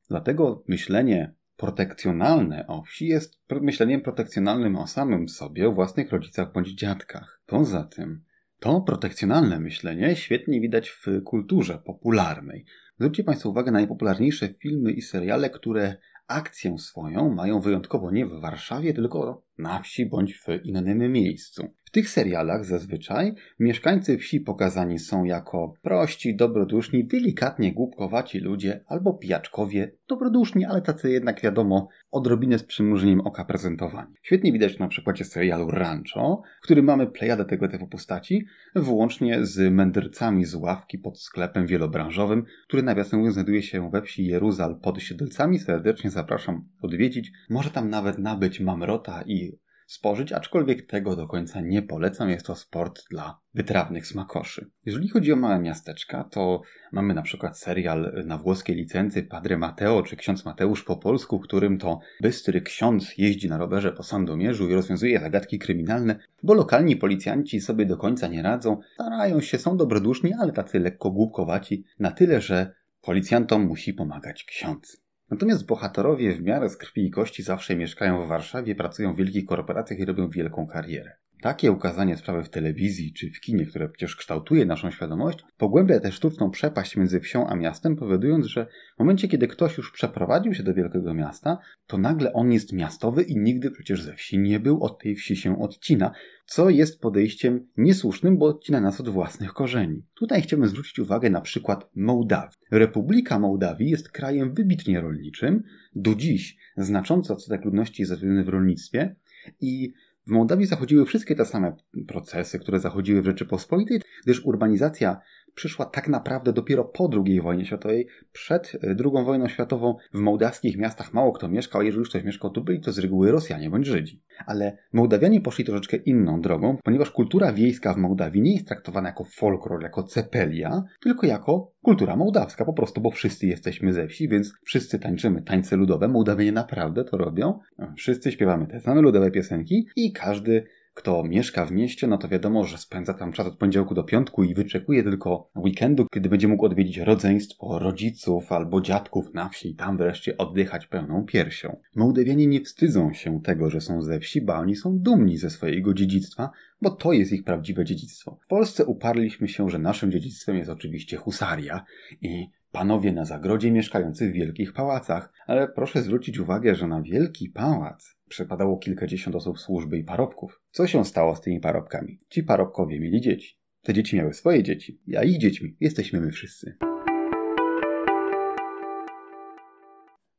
Dlatego 0.09 0.65
myślenie 0.69 1.35
protekcjonalne 1.57 2.67
o 2.67 2.83
wsi 2.83 3.07
jest 3.07 3.41
myśleniem 3.61 4.01
protekcjonalnym 4.01 4.77
o 4.77 4.87
samym 4.87 5.29
sobie, 5.29 5.69
o 5.69 5.73
własnych 5.73 6.11
rodzicach 6.11 6.53
bądź 6.53 6.69
dziadkach. 6.69 7.41
Poza 7.47 7.85
tym, 7.85 8.25
To 8.61 8.81
protekcjonalne 8.81 9.61
myślenie 9.61 10.17
świetnie 10.17 10.61
widać 10.61 10.91
w 10.91 11.23
kulturze 11.25 11.79
popularnej. 11.79 12.65
Zwróćcie 12.99 13.25
Państwo 13.25 13.51
uwagę 13.51 13.71
na 13.71 13.79
najpopularniejsze 13.79 14.49
filmy 14.49 14.93
i 14.93 15.03
seriale, 15.03 15.51
które 15.51 15.97
akcję 16.27 16.79
swoją 16.79 17.35
mają 17.35 17.61
wyjątkowo 17.61 18.11
nie 18.11 18.27
w 18.27 18.41
Warszawie, 18.41 18.95
tylko 18.95 19.44
na 19.59 19.81
wsi 19.81 20.07
bądź 20.07 20.35
w 20.35 20.47
innym 20.65 21.13
miejscu. 21.13 21.69
W 21.85 21.91
tych 21.91 22.09
serialach 22.09 22.65
zazwyczaj 22.65 23.35
mieszkańcy 23.59 24.19
wsi 24.19 24.41
pokazani 24.41 24.99
są 24.99 25.25
jako 25.25 25.75
prości, 25.83 26.37
dobroduszni, 26.37 27.07
delikatnie 27.07 27.73
głupkowaci 27.73 28.39
ludzie 28.39 28.85
albo 28.87 29.15
pijaczkowie, 29.15 29.93
dobroduszni, 30.09 30.65
ale 30.65 30.83
tacy 30.83 31.11
jednak 31.11 31.41
wiadomo, 31.41 31.89
odrobinę 32.11 32.59
z 32.59 32.65
przymrużeniem 32.65 33.21
oka 33.21 33.45
prezentowani. 33.45 34.15
Świetnie 34.23 34.53
widać 34.53 34.79
na 34.79 34.89
przykładzie 34.89 35.25
serialu 35.25 35.71
Rancho, 35.71 36.43
w 36.61 36.65
którym 36.65 36.85
mamy 36.85 37.07
plejadę 37.07 37.45
tego 37.45 37.69
typu 37.69 37.87
postaci, 37.87 38.47
włącznie 38.77 39.47
z 39.47 39.73
mędrcami 39.73 40.45
z 40.45 40.55
ławki 40.55 40.99
pod 40.99 41.21
sklepem 41.21 41.67
wielobranżowym, 41.67 42.45
który 42.69 42.83
nawiasem 42.83 43.19
mówiąc 43.19 43.35
znajduje 43.35 43.63
się 43.63 43.91
we 43.91 44.03
wsi 44.03 44.27
Jeruzal 44.27 44.81
pod 44.81 45.03
Siedlcami. 45.03 45.59
Serdecznie 45.59 46.11
zapraszam 46.11 46.65
odwiedzić. 46.81 47.33
Może 47.51 47.71
tam 47.71 47.91
nawet 47.91 48.19
nabyć 48.19 48.61
mamrota 48.61 49.23
i 49.27 49.54
spożyć, 49.87 50.33
aczkolwiek 50.33 50.87
tego 50.87 51.17
do 51.17 51.29
końca 51.29 51.61
nie 51.61 51.83
polecam. 51.83 52.31
Jest 52.31 52.47
to 52.47 52.55
sport 52.55 53.03
dla 53.11 53.39
wytrawnych 53.55 54.07
smakoszy. 54.07 54.71
Jeżeli 54.87 55.09
chodzi 55.09 55.33
o 55.33 55.37
małe 55.37 55.59
miasteczka, 55.59 56.25
to 56.25 56.63
mamy 56.93 57.15
na 57.15 57.23
przykład 57.23 57.59
serial 57.59 58.23
na 58.27 58.39
włoskiej 58.39 58.77
licencji 58.77 59.23
Padre 59.23 59.59
Mateo 59.59 60.03
czy 60.03 60.17
Ksiądz 60.17 60.45
Mateusz 60.45 60.85
po 60.85 60.97
polsku, 60.97 61.39
którym 61.39 61.79
to 61.79 62.01
bystry 62.21 62.61
ksiądz 62.61 63.19
jeździ 63.19 63.49
na 63.49 63.59
rowerze 63.59 63.93
po 63.93 64.03
Sandomierzu 64.03 64.71
i 64.71 64.75
rozwiązuje 64.75 65.21
zagadki 65.21 65.59
kryminalne, 65.59 66.19
bo 66.43 66.55
lokalni 66.55 66.97
policjanci 66.97 67.61
sobie 67.61 67.87
do 67.87 67.97
końca 67.97 68.29
nie 68.29 68.43
radzą, 68.43 68.81
starają 68.95 69.41
się, 69.41 69.59
są 69.59 69.77
dobroduszni, 69.77 70.33
ale 70.41 70.53
tacy 70.53 70.79
lekko 70.79 71.11
głupkowaci, 71.11 71.85
na 71.99 72.11
tyle, 72.11 72.41
że 72.41 72.75
policjantom 73.03 73.67
musi 73.67 73.95
pomagać 73.95 74.45
ksiądz. 74.45 75.04
Natomiast 75.31 75.67
bohaterowie 75.67 76.33
w 76.33 76.43
miarę 76.43 76.69
z 76.69 76.77
krwi 76.77 77.07
i 77.07 77.11
kości 77.11 77.43
zawsze 77.43 77.77
mieszkają 77.77 78.25
w 78.25 78.29
Warszawie, 78.29 78.75
pracują 78.75 79.15
w 79.15 79.17
wielkich 79.17 79.47
korporacjach 79.47 79.99
i 79.99 80.05
robią 80.05 80.29
wielką 80.29 80.67
karierę. 80.67 81.17
Takie 81.45 81.73
ukazanie 81.73 82.17
sprawy 82.17 82.45
w 82.45 82.49
telewizji 82.49 83.13
czy 83.13 83.31
w 83.31 83.41
kinie, 83.41 83.67
które 83.67 83.89
przecież 83.89 84.17
kształtuje 84.17 84.67
naszą 84.67 84.91
świadomość, 84.91 85.39
pogłębia 85.59 86.01
tę 86.01 86.13
sztuczną 86.13 86.51
przepaść 86.51 86.97
między 86.97 87.21
wsią 87.21 87.47
a 87.47 87.57
miastem, 87.57 87.97
powodując, 87.97 88.47
że 88.47 88.67
w 88.97 88.99
momencie, 88.99 89.29
kiedy 89.29 89.49
ktoś 89.49 89.77
już 89.77 89.93
przeprowadził 89.93 90.55
się 90.55 90.63
do 90.63 90.75
wielkiego 90.75 91.15
miasta, 91.15 91.59
to 91.87 91.99
nagle 91.99 92.33
on 92.33 92.53
jest 92.53 92.73
miastowy 92.73 93.23
i 93.23 93.37
nigdy 93.37 93.71
przecież 93.71 94.03
ze 94.03 94.15
wsi 94.15 94.39
nie 94.39 94.61
był, 94.61 94.83
od 94.83 94.99
tej 94.99 95.15
wsi 95.15 95.37
się 95.37 95.63
odcina, 95.63 96.13
co 96.47 96.71
jest 96.71 97.01
podejściem 97.01 97.67
niesłusznym, 97.77 98.39
bo 98.39 98.47
odcina 98.47 98.81
nas 98.81 99.01
od 99.01 99.09
własnych 99.09 99.53
korzeni. 99.53 100.03
Tutaj 100.15 100.43
chciałbym 100.43 100.69
zwrócić 100.69 100.99
uwagę 100.99 101.31
na 101.31 101.41
przykład 101.41 101.91
Mołdawii. 101.95 102.57
Republika 102.71 103.39
Mołdawii 103.39 103.91
jest 103.91 104.09
krajem 104.09 104.55
wybitnie 104.55 105.01
rolniczym, 105.01 105.63
do 105.95 106.15
dziś 106.15 106.57
znaczący 106.77 107.33
odsetek 107.33 107.65
ludności 107.65 108.03
jest 108.03 108.11
zatrudniony 108.11 108.45
w 108.45 108.49
rolnictwie 108.49 109.17
i 109.61 109.93
w 110.27 110.31
Mołdawii 110.31 110.67
zachodziły 110.67 111.07
wszystkie 111.07 111.35
te 111.35 111.45
same 111.45 111.77
procesy, 112.09 112.59
które 112.59 112.81
zachodziły 112.81 113.23
w 113.23 113.27
Rzeczypospolitej, 113.27 114.01
gdyż 114.25 114.45
urbanizacja 114.45 115.21
przyszła 115.55 115.87
tak 115.87 116.09
naprawdę 116.09 116.53
dopiero 116.53 116.85
po 116.85 117.11
II 117.27 117.41
wojnie 117.41 117.65
światowej. 117.65 118.07
Przed 118.33 118.73
II 118.87 119.25
wojną 119.25 119.49
światową 119.49 119.97
w 120.15 120.19
mołdawskich 120.19 120.79
miastach 120.79 121.13
mało 121.13 121.33
kto 121.33 121.49
mieszkał, 121.49 121.83
jeżeli 121.83 121.99
już 121.99 122.09
ktoś 122.09 122.25
mieszkał, 122.25 122.51
to 122.51 122.61
byli 122.61 122.81
to 122.81 122.93
z 122.93 122.99
reguły 122.99 123.33
Rosjanie 123.33 123.71
bądź 123.71 123.87
Żydzi. 123.87 124.23
Ale 124.47 124.79
Mołdawianie 124.93 125.41
poszli 125.41 125.65
troszeczkę 125.65 125.97
inną 125.97 126.41
drogą, 126.41 126.77
ponieważ 126.85 127.11
kultura 127.11 127.53
wiejska 127.53 127.95
w 127.95 127.97
Mołdawii 127.97 128.43
nie 128.43 128.55
jest 128.55 128.69
traktowana 128.69 129.09
jako 129.09 129.25
folklor, 129.25 129.83
jako 129.83 130.03
cepelia, 130.03 130.83
tylko 131.01 131.27
jako 131.27 131.73
kultura 131.83 132.17
mołdawska, 132.17 132.65
po 132.65 132.73
prostu, 132.73 133.01
bo 133.01 133.11
wszyscy 133.11 133.47
jesteśmy 133.47 133.93
ze 133.93 134.07
wsi, 134.07 134.29
więc 134.29 134.53
wszyscy 134.65 134.99
tańczymy 134.99 135.43
tańce 135.43 135.77
ludowe. 135.77 136.09
Mołdawianie 136.09 136.53
naprawdę 136.53 137.05
to 137.05 137.17
robią. 137.17 137.59
Wszyscy 137.97 138.33
śpiewamy 138.33 138.67
te 138.67 138.81
same 138.81 139.01
ludowe 139.01 139.31
piosenki 139.31 139.87
i 139.97 140.13
każdy 140.13 140.65
kto 140.95 141.25
mieszka 141.25 141.67
w 141.67 141.73
mieście, 141.73 142.07
no 142.07 142.19
to 142.19 142.29
wiadomo, 142.29 142.65
że 142.65 142.79
spędza 142.79 143.15
tam 143.15 143.33
czas 143.33 143.47
od 143.47 143.57
poniedziałku 143.57 143.95
do 143.95 144.05
piątku 144.05 144.45
i 144.45 144.55
wyczekuje 144.55 145.03
tylko 145.03 145.51
weekendu, 145.57 146.07
kiedy 146.13 146.29
będzie 146.29 146.49
mógł 146.49 146.67
odwiedzić 146.67 146.99
rodzeństwo, 146.99 147.79
rodziców 147.79 148.53
albo 148.53 148.81
dziadków 148.81 149.35
na 149.35 149.49
wsi 149.49 149.71
i 149.71 149.75
tam 149.75 149.97
wreszcie 149.97 150.37
oddychać 150.37 150.87
pełną 150.87 151.25
piersią. 151.25 151.77
Mołdawianie 151.97 152.47
nie 152.47 152.61
wstydzą 152.61 153.13
się 153.13 153.43
tego, 153.43 153.71
że 153.71 153.81
są 153.81 154.03
ze 154.03 154.21
wsi, 154.21 154.41
bo 154.43 154.55
oni 154.55 154.77
są 154.77 154.99
dumni 154.99 155.39
ze 155.39 155.51
swojego 155.51 155.95
dziedzictwa, 155.95 156.51
bo 156.83 156.91
to 156.91 157.13
jest 157.13 157.33
ich 157.33 157.45
prawdziwe 157.45 157.85
dziedzictwo. 157.85 158.39
W 158.45 158.47
Polsce 158.47 158.85
uparliśmy 158.85 159.49
się, 159.49 159.71
że 159.71 159.79
naszym 159.79 160.13
dziedzictwem 160.13 160.57
jest 160.57 160.71
oczywiście 160.71 161.17
husaria 161.17 161.85
i 162.23 162.51
panowie 162.73 163.13
na 163.13 163.25
zagrodzie 163.25 163.71
mieszkający 163.71 164.31
w 164.31 164.33
wielkich 164.33 164.73
pałacach, 164.73 165.33
ale 165.47 165.69
proszę 165.69 166.03
zwrócić 166.03 166.39
uwagę, 166.39 166.75
że 166.75 166.87
na 166.87 167.03
wielki 167.03 167.49
pałac 167.49 168.14
przepadało 168.29 168.79
kilkadziesiąt 168.79 169.37
osób 169.37 169.61
służby 169.61 169.99
i 169.99 170.05
parobków. 170.05 170.63
Co 170.71 170.87
się 170.87 171.05
stało 171.05 171.37
z 171.37 171.41
tymi 171.41 171.61
parobkami? 171.61 172.21
Ci 172.29 172.43
parobkowie 172.43 173.01
mieli 173.01 173.21
dzieci. 173.21 173.57
Te 173.83 173.95
dzieci 173.95 174.17
miały 174.17 174.35
swoje 174.35 174.63
dzieci, 174.63 175.01
a 175.19 175.23
ich 175.23 175.39
dziećmi 175.39 175.77
jesteśmy 175.81 176.21
my 176.21 176.31
wszyscy. 176.31 176.77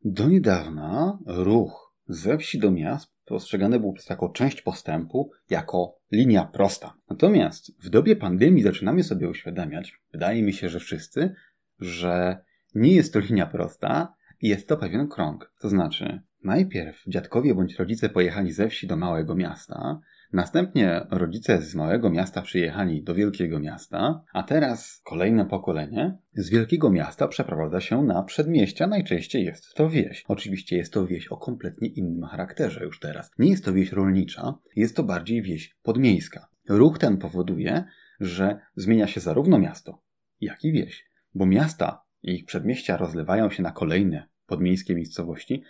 Do 0.03 0.29
niedawna 0.29 1.19
ruch 1.25 1.85
ze 2.07 2.37
wsi 2.37 2.59
do 2.59 2.71
miast 2.71 3.15
postrzegany 3.25 3.79
był 3.79 3.93
jako 4.09 4.29
część 4.29 4.61
postępu, 4.61 5.31
jako 5.49 5.99
linia 6.11 6.45
prosta. 6.45 6.93
Natomiast 7.09 7.83
w 7.83 7.89
dobie 7.89 8.15
pandemii 8.15 8.63
zaczynamy 8.63 9.03
sobie 9.03 9.29
uświadamiać, 9.29 9.99
wydaje 10.11 10.43
mi 10.43 10.53
się, 10.53 10.69
że 10.69 10.79
wszyscy, 10.79 11.33
że 11.79 12.37
nie 12.75 12.95
jest 12.95 13.13
to 13.13 13.19
linia 13.19 13.45
prosta, 13.45 14.15
jest 14.41 14.67
to 14.67 14.77
pewien 14.77 15.07
krąg. 15.07 15.53
To 15.59 15.69
znaczy, 15.69 16.21
najpierw 16.45 17.03
dziadkowie 17.07 17.55
bądź 17.55 17.75
rodzice 17.75 18.09
pojechali 18.09 18.51
ze 18.51 18.69
wsi 18.69 18.87
do 18.87 18.95
małego 18.95 19.35
miasta, 19.35 19.99
następnie 20.33 21.01
rodzice 21.09 21.61
z 21.61 21.75
małego 21.75 22.09
miasta 22.09 22.41
przyjechali 22.41 23.03
do 23.03 23.15
wielkiego 23.15 23.59
miasta, 23.59 24.23
a 24.33 24.43
teraz 24.43 25.01
kolejne 25.03 25.45
pokolenie 25.45 26.17
z 26.33 26.49
wielkiego 26.49 26.91
miasta 26.91 27.27
przeprowadza 27.27 27.81
się 27.81 28.03
na 28.03 28.23
przedmieścia. 28.23 28.87
Najczęściej 28.87 29.45
jest 29.45 29.73
to 29.73 29.89
wieś. 29.89 30.23
Oczywiście 30.27 30.77
jest 30.77 30.93
to 30.93 31.07
wieś 31.07 31.27
o 31.27 31.37
kompletnie 31.37 31.87
innym 31.87 32.23
charakterze 32.23 32.83
już 32.83 32.99
teraz. 32.99 33.31
Nie 33.39 33.49
jest 33.49 33.65
to 33.65 33.73
wieś 33.73 33.91
rolnicza, 33.91 34.53
jest 34.75 34.95
to 34.95 35.03
bardziej 35.03 35.41
wieś 35.41 35.75
podmiejska. 35.83 36.47
Ruch 36.69 36.99
ten 36.99 37.17
powoduje, 37.17 37.83
że 38.19 38.59
zmienia 38.75 39.07
się 39.07 39.19
zarówno 39.19 39.59
miasto, 39.59 40.01
jak 40.41 40.63
i 40.63 40.71
wieś 40.71 41.05
bo 41.35 41.45
miasta 41.45 42.03
i 42.23 42.31
ich 42.35 42.45
przedmieścia 42.45 42.97
rozlewają 42.97 43.49
się 43.49 43.63
na 43.63 43.71
kolejne 43.71 44.27
podmiejskie 44.45 44.95
miejscowości. 44.95 45.63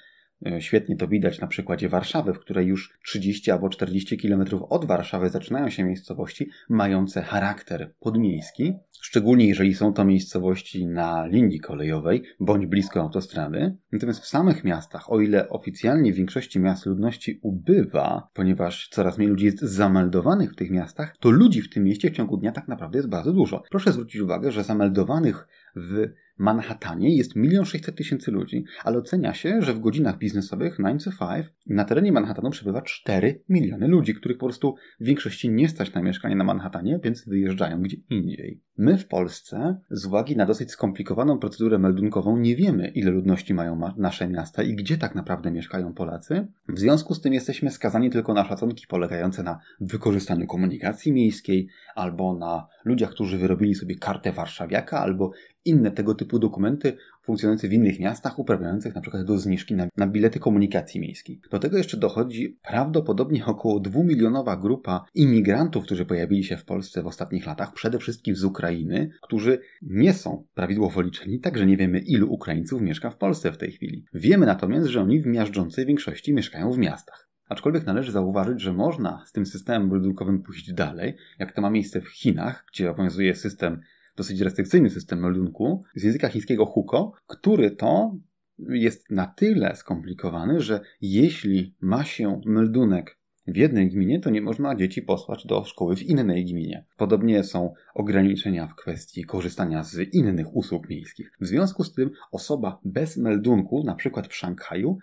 E, 0.46 0.62
świetnie 0.62 0.96
to 0.96 1.08
widać 1.08 1.40
na 1.40 1.48
przykładzie 1.48 1.90
Warszawy, 1.90 2.34
w 2.34 2.40
której 2.40 2.68
już 2.68 2.98
30 3.06 3.52
albo 3.52 3.70
40 3.70 4.18
km 4.18 4.46
od 4.70 4.86
Warszawy 4.86 5.30
zaczynają 5.30 5.70
się 5.70 5.84
miejscowości 5.84 6.50
mające 6.70 7.22
charakter 7.22 7.94
podmiejski, 8.00 8.74
szczególnie 9.02 9.48
jeżeli 9.48 9.76
są 9.76 9.94
to 9.94 10.06
miejscowości 10.06 10.88
na 10.88 11.26
linii 11.26 11.60
kolejowej 11.60 12.24
bądź 12.40 12.66
blisko 12.66 13.02
autostrady. 13.02 13.76
Natomiast 13.92 14.20
w 14.20 14.28
samych 14.28 14.64
miastach, 14.64 15.12
o 15.12 15.22
ile 15.22 15.50
oficjalnie 15.50 16.14
w 16.14 16.16
większości 16.16 16.60
miast 16.60 16.86
ludności 16.86 17.40
ubywa, 17.42 18.30
ponieważ 18.34 18.90
coraz 18.90 19.18
mniej 19.18 19.30
ludzi 19.30 19.46
jest 19.46 19.62
zameldowanych 19.62 20.52
w 20.52 20.56
tych 20.56 20.72
miastach, 20.72 21.18
to 21.20 21.30
ludzi 21.30 21.62
w 21.62 21.70
tym 21.70 21.84
mieście 21.84 22.10
w 22.10 22.14
ciągu 22.14 22.38
dnia 22.38 22.52
tak 22.52 22.68
naprawdę 22.68 22.98
jest 22.98 23.10
bardzo 23.10 23.34
dużo. 23.34 23.64
Proszę 23.70 23.92
zwrócić 23.92 24.22
uwagę, 24.22 24.52
że 24.52 24.64
zameldowanych 24.64 25.48
w 25.76 26.08
Manhattanie 26.38 27.16
jest 27.16 27.36
1 27.36 27.66
600 27.66 27.96
tysięcy 27.96 28.32
ludzi, 28.32 28.66
ale 28.84 28.98
ocenia 28.98 29.34
się, 29.34 29.62
że 29.62 29.74
w 29.74 29.80
godzinach 29.80 30.18
biznesowych 30.18 30.78
9 30.78 31.04
to 31.04 31.12
5 31.12 31.50
na 31.68 31.86
terenie 31.86 32.12
Manhattanu 32.12 32.50
przebywa 32.50 32.82
4 32.82 33.44
miliony 33.50 33.88
ludzi, 33.88 34.16
których 34.16 34.38
po 34.38 34.46
prostu 34.46 34.76
w 35.00 35.06
większości 35.06 35.50
nie 35.50 35.70
stać 35.70 35.94
na 35.94 36.02
mieszkanie 36.02 36.36
na 36.36 36.44
Manhattanie, 36.44 37.00
więc 37.04 37.26
wyjeżdżają 37.28 37.82
gdzie 37.82 37.98
indziej. 38.10 38.62
My 38.78 38.98
w 38.98 39.08
Polsce, 39.08 39.80
z 39.90 40.06
uwagi 40.06 40.38
na 40.38 40.46
dosyć 40.46 40.72
skomplikowaną 40.72 41.40
procedurę 41.40 41.80
meldunkową, 41.80 42.38
nie 42.38 42.56
wiemy, 42.56 42.88
ile 42.88 43.12
ludności 43.12 43.54
mają 43.54 43.76
ma 43.76 43.94
nasze 43.98 44.28
miasta 44.28 44.64
i 44.64 44.76
gdzie 44.76 44.98
tak 44.98 45.16
naprawdę 45.16 45.52
mieszkają 45.52 45.94
Polacy. 45.94 46.48
W 46.70 46.80
związku 46.80 47.14
z 47.14 47.22
tym 47.22 47.34
jesteśmy 47.34 47.72
skazani 47.72 48.10
tylko 48.10 48.34
na 48.34 48.46
szacunki 48.46 48.88
polegające 48.88 49.44
na 49.44 49.60
wykorzystaniu 49.82 50.48
komunikacji 50.48 51.14
miejskiej 51.14 51.68
albo 51.96 52.38
na 52.38 52.68
ludziach, 52.86 53.12
którzy 53.12 53.38
wyrobili 53.38 53.76
sobie 53.76 53.96
kartę 53.96 54.32
warszawiaka 54.32 55.00
albo 55.00 55.32
inne 55.66 55.92
tego 55.92 56.16
typu 56.16 56.40
dokumenty 56.40 56.98
funkcjonujące 57.22 57.68
w 57.68 57.74
innych 57.74 58.00
miastach, 58.00 58.40
uprawniających 58.40 58.96
na 58.96 59.02
przykład 59.02 59.24
do 59.24 59.38
zniżki 59.38 59.76
na, 59.76 59.88
na 59.98 60.08
bilety 60.08 60.40
komunikacji 60.40 61.02
miejskiej. 61.02 61.42
Do 61.52 61.60
tego 61.60 61.78
jeszcze 61.78 61.98
dochodzi 61.98 62.60
prawdopodobnie 62.68 63.46
około 63.46 63.80
dwumilionowa 63.80 64.58
grupa 64.58 65.06
imigrantów, 65.16 65.84
którzy 65.84 66.06
pojawili 66.06 66.44
się 66.44 66.58
w 66.58 66.66
Polsce 66.66 67.04
w 67.04 67.08
ostatnich 67.08 67.46
latach, 67.46 67.74
przede 67.74 68.00
wszystkim 68.00 68.36
z 68.36 68.44
Ukrainy, 68.44 69.10
którzy 69.22 69.60
nie 69.82 70.14
są 70.14 70.46
prawidłowo 70.54 71.02
liczeni, 71.02 71.40
także 71.40 71.66
nie 71.66 71.78
wiemy 71.78 72.00
ilu 72.00 72.34
Ukraińców 72.34 72.82
mieszka 72.82 73.10
w 73.10 73.18
Polsce 73.18 73.52
w 73.52 73.58
tej 73.58 73.72
chwili. 73.72 74.06
Wiemy 74.14 74.46
natomiast, 74.46 74.88
że 74.88 75.02
oni 75.02 75.22
w 75.22 75.26
miażdżącej 75.26 75.86
większości 75.86 76.34
mieszkają 76.34 76.72
w 76.72 76.78
miastach. 76.78 77.26
Aczkolwiek 77.50 77.86
należy 77.86 78.12
zauważyć, 78.12 78.62
że 78.62 78.74
można 78.74 79.24
z 79.26 79.32
tym 79.32 79.46
systemem 79.46 79.90
meldunkowym 79.90 80.44
pójść 80.44 80.74
dalej, 80.74 81.16
jak 81.40 81.52
to 81.52 81.62
ma 81.62 81.70
miejsce 81.70 82.02
w 82.02 82.08
Chinach, 82.08 82.66
gdzie 82.72 82.92
obowiązuje 82.92 83.36
system, 83.36 83.82
dosyć 84.18 84.42
restrykcyjny 84.42 84.90
system 84.90 85.20
meldunku 85.20 85.84
z 85.96 86.04
języka 86.04 86.30
chińskiego 86.30 86.66
huko, 86.66 87.12
który 87.28 87.72
to 87.72 88.18
jest 88.60 89.12
na 89.12 89.28
tyle 89.28 89.76
skomplikowany, 89.76 90.62
że 90.62 90.80
jeśli 91.02 91.76
ma 91.82 92.04
się 92.04 92.42
meldunek 92.46 93.18
w 93.48 93.56
jednej 93.56 93.90
gminie, 93.90 94.20
to 94.20 94.30
nie 94.30 94.42
można 94.42 94.76
dzieci 94.76 95.02
posłać 95.02 95.46
do 95.46 95.64
szkoły 95.64 95.96
w 95.96 96.04
innej 96.04 96.46
gminie. 96.46 96.86
Podobnie 96.98 97.44
są 97.44 97.74
ograniczenia 97.94 98.68
w 98.68 98.76
kwestii 98.76 99.24
korzystania 99.24 99.84
z 99.84 100.14
innych 100.14 100.56
usług 100.56 100.90
miejskich. 100.90 101.32
W 101.42 101.46
związku 101.46 101.84
z 101.84 101.94
tym 101.94 102.12
osoba 102.32 102.80
bez 102.86 103.18
meldunku, 103.18 103.84
na 103.84 103.96
przykład 103.96 104.28
w 104.28 104.36
Szanghaju, 104.36 104.98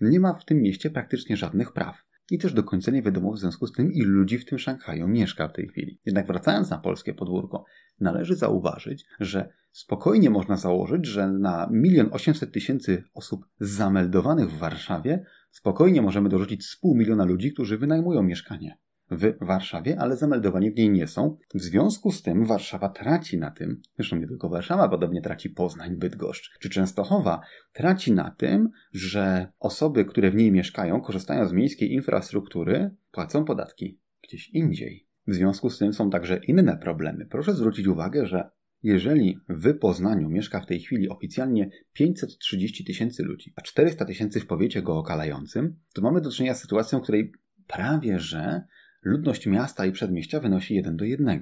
nie 0.00 0.20
ma 0.20 0.34
w 0.34 0.44
tym 0.44 0.62
mieście 0.62 0.90
praktycznie 0.90 1.36
żadnych 1.36 1.72
praw. 1.72 2.04
I 2.30 2.38
też 2.38 2.52
do 2.52 2.62
końca 2.62 2.90
nie 2.90 3.02
wiadomo 3.02 3.32
w 3.32 3.38
związku 3.38 3.66
z 3.66 3.72
tym, 3.72 3.92
ilu 3.92 4.10
ludzi 4.10 4.38
w 4.38 4.44
tym 4.44 4.58
Szanghaju 4.58 5.08
mieszka 5.08 5.48
w 5.48 5.52
tej 5.52 5.68
chwili. 5.68 6.00
Jednak 6.06 6.26
wracając 6.26 6.70
na 6.70 6.78
polskie 6.78 7.14
podwórko, 7.14 7.64
należy 8.00 8.36
zauważyć, 8.36 9.06
że 9.20 9.52
spokojnie 9.72 10.30
można 10.30 10.56
założyć, 10.56 11.06
że 11.06 11.28
na 11.28 11.70
1 11.72 12.08
800 12.12 12.52
tysięcy 12.52 13.04
osób 13.14 13.46
zameldowanych 13.60 14.50
w 14.50 14.58
Warszawie 14.58 15.24
spokojnie 15.50 16.02
możemy 16.02 16.28
dorzucić 16.28 16.66
z 16.66 16.76
pół 16.76 16.96
miliona 16.96 17.24
ludzi, 17.24 17.52
którzy 17.52 17.78
wynajmują 17.78 18.22
mieszkanie 18.22 18.78
w 19.10 19.46
Warszawie, 19.46 20.00
ale 20.00 20.16
zameldowani 20.16 20.70
w 20.70 20.76
niej 20.76 20.90
nie 20.90 21.06
są. 21.06 21.36
W 21.54 21.60
związku 21.60 22.12
z 22.12 22.22
tym 22.22 22.44
Warszawa 22.44 22.88
traci 22.88 23.38
na 23.38 23.50
tym, 23.50 23.82
zresztą 23.96 24.16
nie 24.16 24.26
tylko 24.26 24.48
Warszawa, 24.48 24.88
podobnie 24.88 25.22
traci 25.22 25.50
Poznań, 25.50 25.96
Bydgoszcz 25.96 26.58
czy 26.58 26.70
Częstochowa, 26.70 27.40
traci 27.72 28.12
na 28.12 28.30
tym, 28.30 28.70
że 28.92 29.52
osoby, 29.58 30.04
które 30.04 30.30
w 30.30 30.34
niej 30.34 30.52
mieszkają, 30.52 31.00
korzystają 31.00 31.46
z 31.46 31.52
miejskiej 31.52 31.92
infrastruktury, 31.92 32.90
płacą 33.10 33.44
podatki 33.44 33.98
gdzieś 34.22 34.48
indziej. 34.48 35.03
W 35.26 35.34
związku 35.34 35.70
z 35.70 35.78
tym 35.78 35.92
są 35.92 36.10
także 36.10 36.36
inne 36.36 36.76
problemy. 36.76 37.26
Proszę 37.26 37.54
zwrócić 37.54 37.86
uwagę, 37.86 38.26
że 38.26 38.50
jeżeli 38.82 39.38
w 39.48 39.78
Poznaniu 39.78 40.28
mieszka 40.28 40.60
w 40.60 40.66
tej 40.66 40.80
chwili 40.80 41.08
oficjalnie 41.08 41.70
530 41.92 42.84
tysięcy 42.84 43.22
ludzi, 43.22 43.52
a 43.56 43.62
400 43.62 44.04
tysięcy 44.04 44.40
w 44.40 44.46
powiecie 44.46 44.82
go 44.82 44.98
okalającym, 44.98 45.76
to 45.94 46.02
mamy 46.02 46.20
do 46.20 46.30
czynienia 46.30 46.54
z 46.54 46.60
sytuacją, 46.60 46.98
w 46.98 47.02
której 47.02 47.32
prawie 47.66 48.18
że 48.18 48.62
ludność 49.02 49.46
miasta 49.46 49.86
i 49.86 49.92
przedmieścia 49.92 50.40
wynosi 50.40 50.74
1 50.74 50.96
do 50.96 51.04
1. 51.04 51.40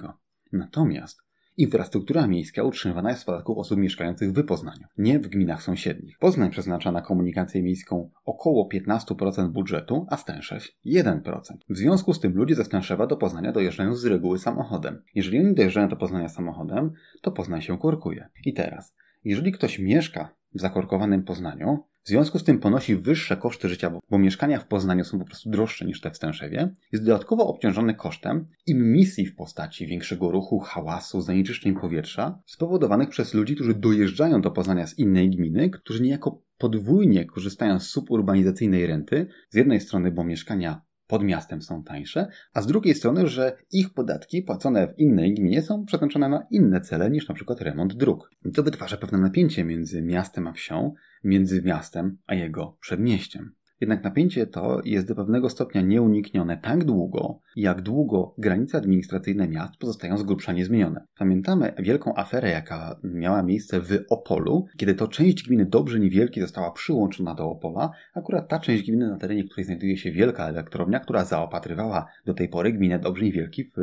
Natomiast 0.51 1.23
infrastruktura 1.57 2.27
miejska 2.27 2.63
utrzymywana 2.63 3.09
jest 3.09 3.21
z 3.21 3.25
podatków 3.25 3.57
osób 3.57 3.79
mieszkających 3.79 4.31
w 4.31 4.45
Poznaniu, 4.45 4.87
nie 4.97 5.19
w 5.19 5.27
gminach 5.27 5.63
sąsiednich. 5.63 6.17
Poznań 6.19 6.49
przeznacza 6.49 6.91
na 6.91 7.01
komunikację 7.01 7.63
miejską 7.63 8.09
około 8.25 8.69
15% 8.73 9.49
budżetu, 9.49 10.05
a 10.09 10.17
Stęszew 10.17 10.67
1%. 10.85 11.41
W 11.69 11.77
związku 11.77 12.13
z 12.13 12.19
tym 12.19 12.35
ludzie 12.35 12.55
ze 12.55 12.65
Stęszewa 12.65 13.07
do 13.07 13.17
Poznania 13.17 13.51
dojeżdżają 13.51 13.95
z 13.95 14.05
reguły 14.05 14.39
samochodem. 14.39 15.01
Jeżeli 15.15 15.39
oni 15.39 15.55
dojeżdżają 15.55 15.87
do 15.87 15.95
Poznania 15.95 16.29
samochodem, 16.29 16.91
to 17.21 17.31
Poznań 17.31 17.61
się 17.61 17.77
korkuje. 17.77 18.29
I 18.45 18.53
teraz, 18.53 18.95
jeżeli 19.23 19.51
ktoś 19.51 19.79
mieszka 19.79 20.35
w 20.55 20.61
zakorkowanym 20.61 21.23
Poznaniu, 21.23 21.83
w 22.03 22.07
związku 22.07 22.39
z 22.39 22.43
tym 22.43 22.59
ponosi 22.59 22.95
wyższe 22.95 23.37
koszty 23.37 23.69
życia, 23.69 23.91
bo, 24.09 24.17
mieszkania 24.17 24.59
w 24.59 24.67
Poznaniu 24.67 25.03
są 25.03 25.19
po 25.19 25.25
prostu 25.25 25.49
droższe 25.49 25.85
niż 25.85 26.01
te 26.01 26.11
w 26.11 26.15
Stęszewie, 26.15 26.73
jest 26.91 27.05
dodatkowo 27.05 27.47
obciążony 27.47 27.93
kosztem 27.93 28.47
emisji 28.67 29.25
w 29.25 29.35
postaci 29.35 29.87
większego 29.87 30.31
ruchu, 30.31 30.59
hałasu, 30.59 31.21
zanieczyszczeń 31.21 31.75
powietrza 31.75 32.39
spowodowanych 32.45 33.09
przez 33.09 33.33
ludzi, 33.33 33.55
którzy 33.55 33.73
dojeżdżają 33.73 34.41
do 34.41 34.51
Poznania 34.51 34.87
z 34.87 34.99
innej 34.99 35.29
gminy, 35.29 35.69
którzy 35.69 36.03
niejako 36.03 36.41
podwójnie 36.57 37.25
korzystają 37.25 37.79
z 37.79 37.89
suburbanizacyjnej 37.89 38.87
renty, 38.87 39.27
z 39.49 39.55
jednej 39.55 39.81
strony, 39.81 40.11
bo 40.11 40.23
mieszkania 40.23 40.81
pod 41.13 41.23
miastem 41.23 41.61
są 41.61 41.83
tańsze, 41.83 42.27
a 42.53 42.61
z 42.61 42.67
drugiej 42.67 42.95
strony, 42.95 43.27
że 43.27 43.57
ich 43.71 43.93
podatki 43.93 44.41
płacone 44.41 44.87
w 44.87 44.99
innej 44.99 45.33
gminie 45.33 45.61
są 45.61 45.85
przeznaczone 45.85 46.29
na 46.29 46.47
inne 46.51 46.81
cele 46.81 47.11
niż 47.11 47.27
na 47.27 47.35
przykład 47.35 47.61
remont 47.61 47.93
dróg. 47.93 48.31
I 48.45 48.51
to 48.51 48.63
wytwarza 48.63 48.97
pewne 48.97 49.17
napięcie 49.17 49.63
między 49.63 50.01
miastem 50.01 50.47
a 50.47 50.53
wsią, 50.53 50.93
między 51.23 51.61
miastem 51.61 52.17
a 52.27 52.35
jego 52.35 52.77
przedmieściem. 52.81 53.55
Jednak 53.83 54.03
napięcie 54.03 54.47
to 54.47 54.81
jest 54.85 55.07
do 55.07 55.15
pewnego 55.15 55.49
stopnia 55.49 55.81
nieuniknione 55.81 56.57
tak 56.57 56.83
długo, 56.83 57.39
jak 57.55 57.81
długo 57.81 58.33
granice 58.37 58.77
administracyjne 58.77 59.47
miast 59.47 59.77
pozostają 59.77 60.17
z 60.17 60.23
grubsza 60.23 60.53
niezmienione. 60.53 61.05
Pamiętamy 61.17 61.73
wielką 61.79 62.15
aferę, 62.15 62.49
jaka 62.49 62.99
miała 63.03 63.43
miejsce 63.43 63.81
w 63.81 63.99
Opolu, 64.09 64.65
kiedy 64.77 64.93
to 64.93 65.07
część 65.07 65.47
gminy 65.47 65.65
Dobrze 65.65 65.99
Niewielki 65.99 66.41
została 66.41 66.71
przyłączona 66.71 67.35
do 67.35 67.49
Opola, 67.49 67.91
akurat 68.13 68.49
ta 68.49 68.59
część 68.59 68.83
gminy, 68.87 69.09
na 69.09 69.17
terenie 69.17 69.43
której 69.43 69.65
znajduje 69.65 69.97
się 69.97 70.11
wielka 70.11 70.47
elektrownia, 70.47 70.99
która 70.99 71.25
zaopatrywała 71.25 72.05
do 72.25 72.33
tej 72.33 72.49
pory 72.49 72.73
gminę 72.73 72.99
Dobrze 72.99 73.25
Niewielki 73.25 73.63
w 73.63 73.75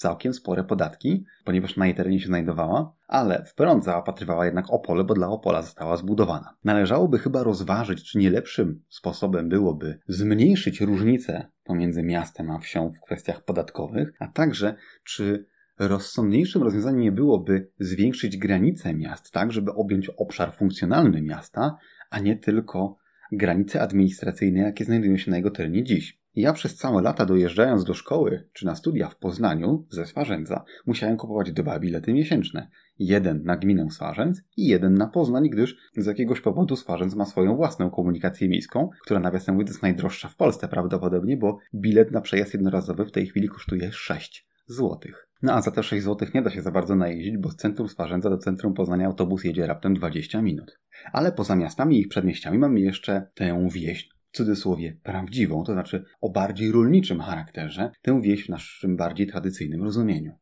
całkiem 0.00 0.34
spore 0.34 0.64
podatki, 0.64 1.24
ponieważ 1.44 1.76
na 1.76 1.86
jej 1.86 1.94
terenie 1.94 2.20
się 2.20 2.26
znajdowała, 2.26 2.92
ale 3.08 3.44
w 3.44 3.54
prąd 3.54 3.84
zaopatrywała 3.84 4.44
jednak 4.44 4.64
Opole, 4.70 5.04
bo 5.04 5.14
dla 5.14 5.28
Opola 5.28 5.62
została 5.62 5.96
zbudowana. 5.96 6.56
Należałoby 6.64 7.18
chyba 7.18 7.42
rozważyć, 7.42 8.10
czy 8.10 8.18
nie 8.18 8.30
lepszym 8.30 8.82
sposobem 8.88 9.48
byłoby 9.48 9.98
zmniejszyć 10.08 10.80
różnice 10.80 11.50
pomiędzy 11.64 12.02
miastem 12.02 12.50
a 12.50 12.58
wsią 12.58 12.90
w 12.90 13.00
kwestiach 13.00 13.44
podatkowych, 13.44 14.12
a 14.18 14.28
także 14.28 14.74
czy 15.04 15.46
rozsądniejszym 15.78 16.62
rozwiązaniem 16.62 17.00
nie 17.00 17.12
byłoby 17.12 17.70
zwiększyć 17.78 18.36
granice 18.36 18.94
miast, 18.94 19.30
tak 19.30 19.52
żeby 19.52 19.72
objąć 19.72 20.08
obszar 20.08 20.54
funkcjonalny 20.54 21.22
miasta, 21.22 21.76
a 22.10 22.18
nie 22.20 22.36
tylko 22.36 22.96
granice 23.32 23.82
administracyjne, 23.82 24.60
jakie 24.60 24.84
znajdują 24.84 25.16
się 25.16 25.30
na 25.30 25.36
jego 25.36 25.50
terenie 25.50 25.84
dziś. 25.84 26.19
Ja 26.34 26.52
przez 26.52 26.76
całe 26.76 27.02
lata 27.02 27.26
dojeżdżając 27.26 27.84
do 27.84 27.94
szkoły 27.94 28.48
czy 28.52 28.66
na 28.66 28.76
studia 28.76 29.08
w 29.08 29.16
Poznaniu 29.16 29.86
ze 29.90 30.06
Swarzędza 30.06 30.64
musiałem 30.86 31.16
kupować 31.16 31.52
dwa 31.52 31.80
bilety 31.80 32.12
miesięczne. 32.12 32.68
Jeden 32.98 33.42
na 33.44 33.56
gminę 33.56 33.90
Swarzędz 33.90 34.42
i 34.56 34.66
jeden 34.66 34.94
na 34.94 35.06
Poznań, 35.06 35.50
gdyż 35.50 35.76
z 35.96 36.06
jakiegoś 36.06 36.40
powodu 36.40 36.76
Swarzędz 36.76 37.14
ma 37.14 37.24
swoją 37.24 37.56
własną 37.56 37.90
komunikację 37.90 38.48
miejską, 38.48 38.88
która 39.02 39.20
nawiasem 39.20 39.54
mówiąc 39.54 39.70
jest 39.70 39.82
najdroższa 39.82 40.28
w 40.28 40.36
Polsce 40.36 40.68
prawdopodobnie, 40.68 41.36
bo 41.36 41.58
bilet 41.74 42.12
na 42.12 42.20
przejazd 42.20 42.54
jednorazowy 42.54 43.04
w 43.04 43.12
tej 43.12 43.26
chwili 43.26 43.48
kosztuje 43.48 43.92
6 43.92 44.48
złotych. 44.66 45.28
No 45.42 45.52
a 45.52 45.62
za 45.62 45.70
te 45.70 45.82
6 45.82 46.04
zł 46.04 46.28
nie 46.34 46.42
da 46.42 46.50
się 46.50 46.62
za 46.62 46.70
bardzo 46.70 46.96
najeździć, 46.96 47.38
bo 47.38 47.50
z 47.50 47.56
centrum 47.56 47.88
Swarzędza 47.88 48.30
do 48.30 48.38
centrum 48.38 48.74
Poznania 48.74 49.06
autobus 49.06 49.44
jedzie 49.44 49.66
raptem 49.66 49.94
20 49.94 50.42
minut. 50.42 50.80
Ale 51.12 51.32
poza 51.32 51.56
miastami 51.56 51.96
i 51.96 52.00
ich 52.00 52.08
przedmieściami 52.08 52.58
mamy 52.58 52.80
jeszcze 52.80 53.30
tę 53.34 53.68
wieś, 53.72 54.08
w 54.32 54.36
cudzysłowie 54.36 54.96
prawdziwą, 55.02 55.64
to 55.64 55.72
znaczy 55.72 56.04
o 56.20 56.30
bardziej 56.30 56.72
rolniczym 56.72 57.20
charakterze, 57.20 57.90
tę 58.02 58.20
wieś 58.22 58.46
w 58.46 58.48
naszym 58.48 58.96
bardziej 58.96 59.26
tradycyjnym 59.26 59.82
rozumieniu. 59.82 60.32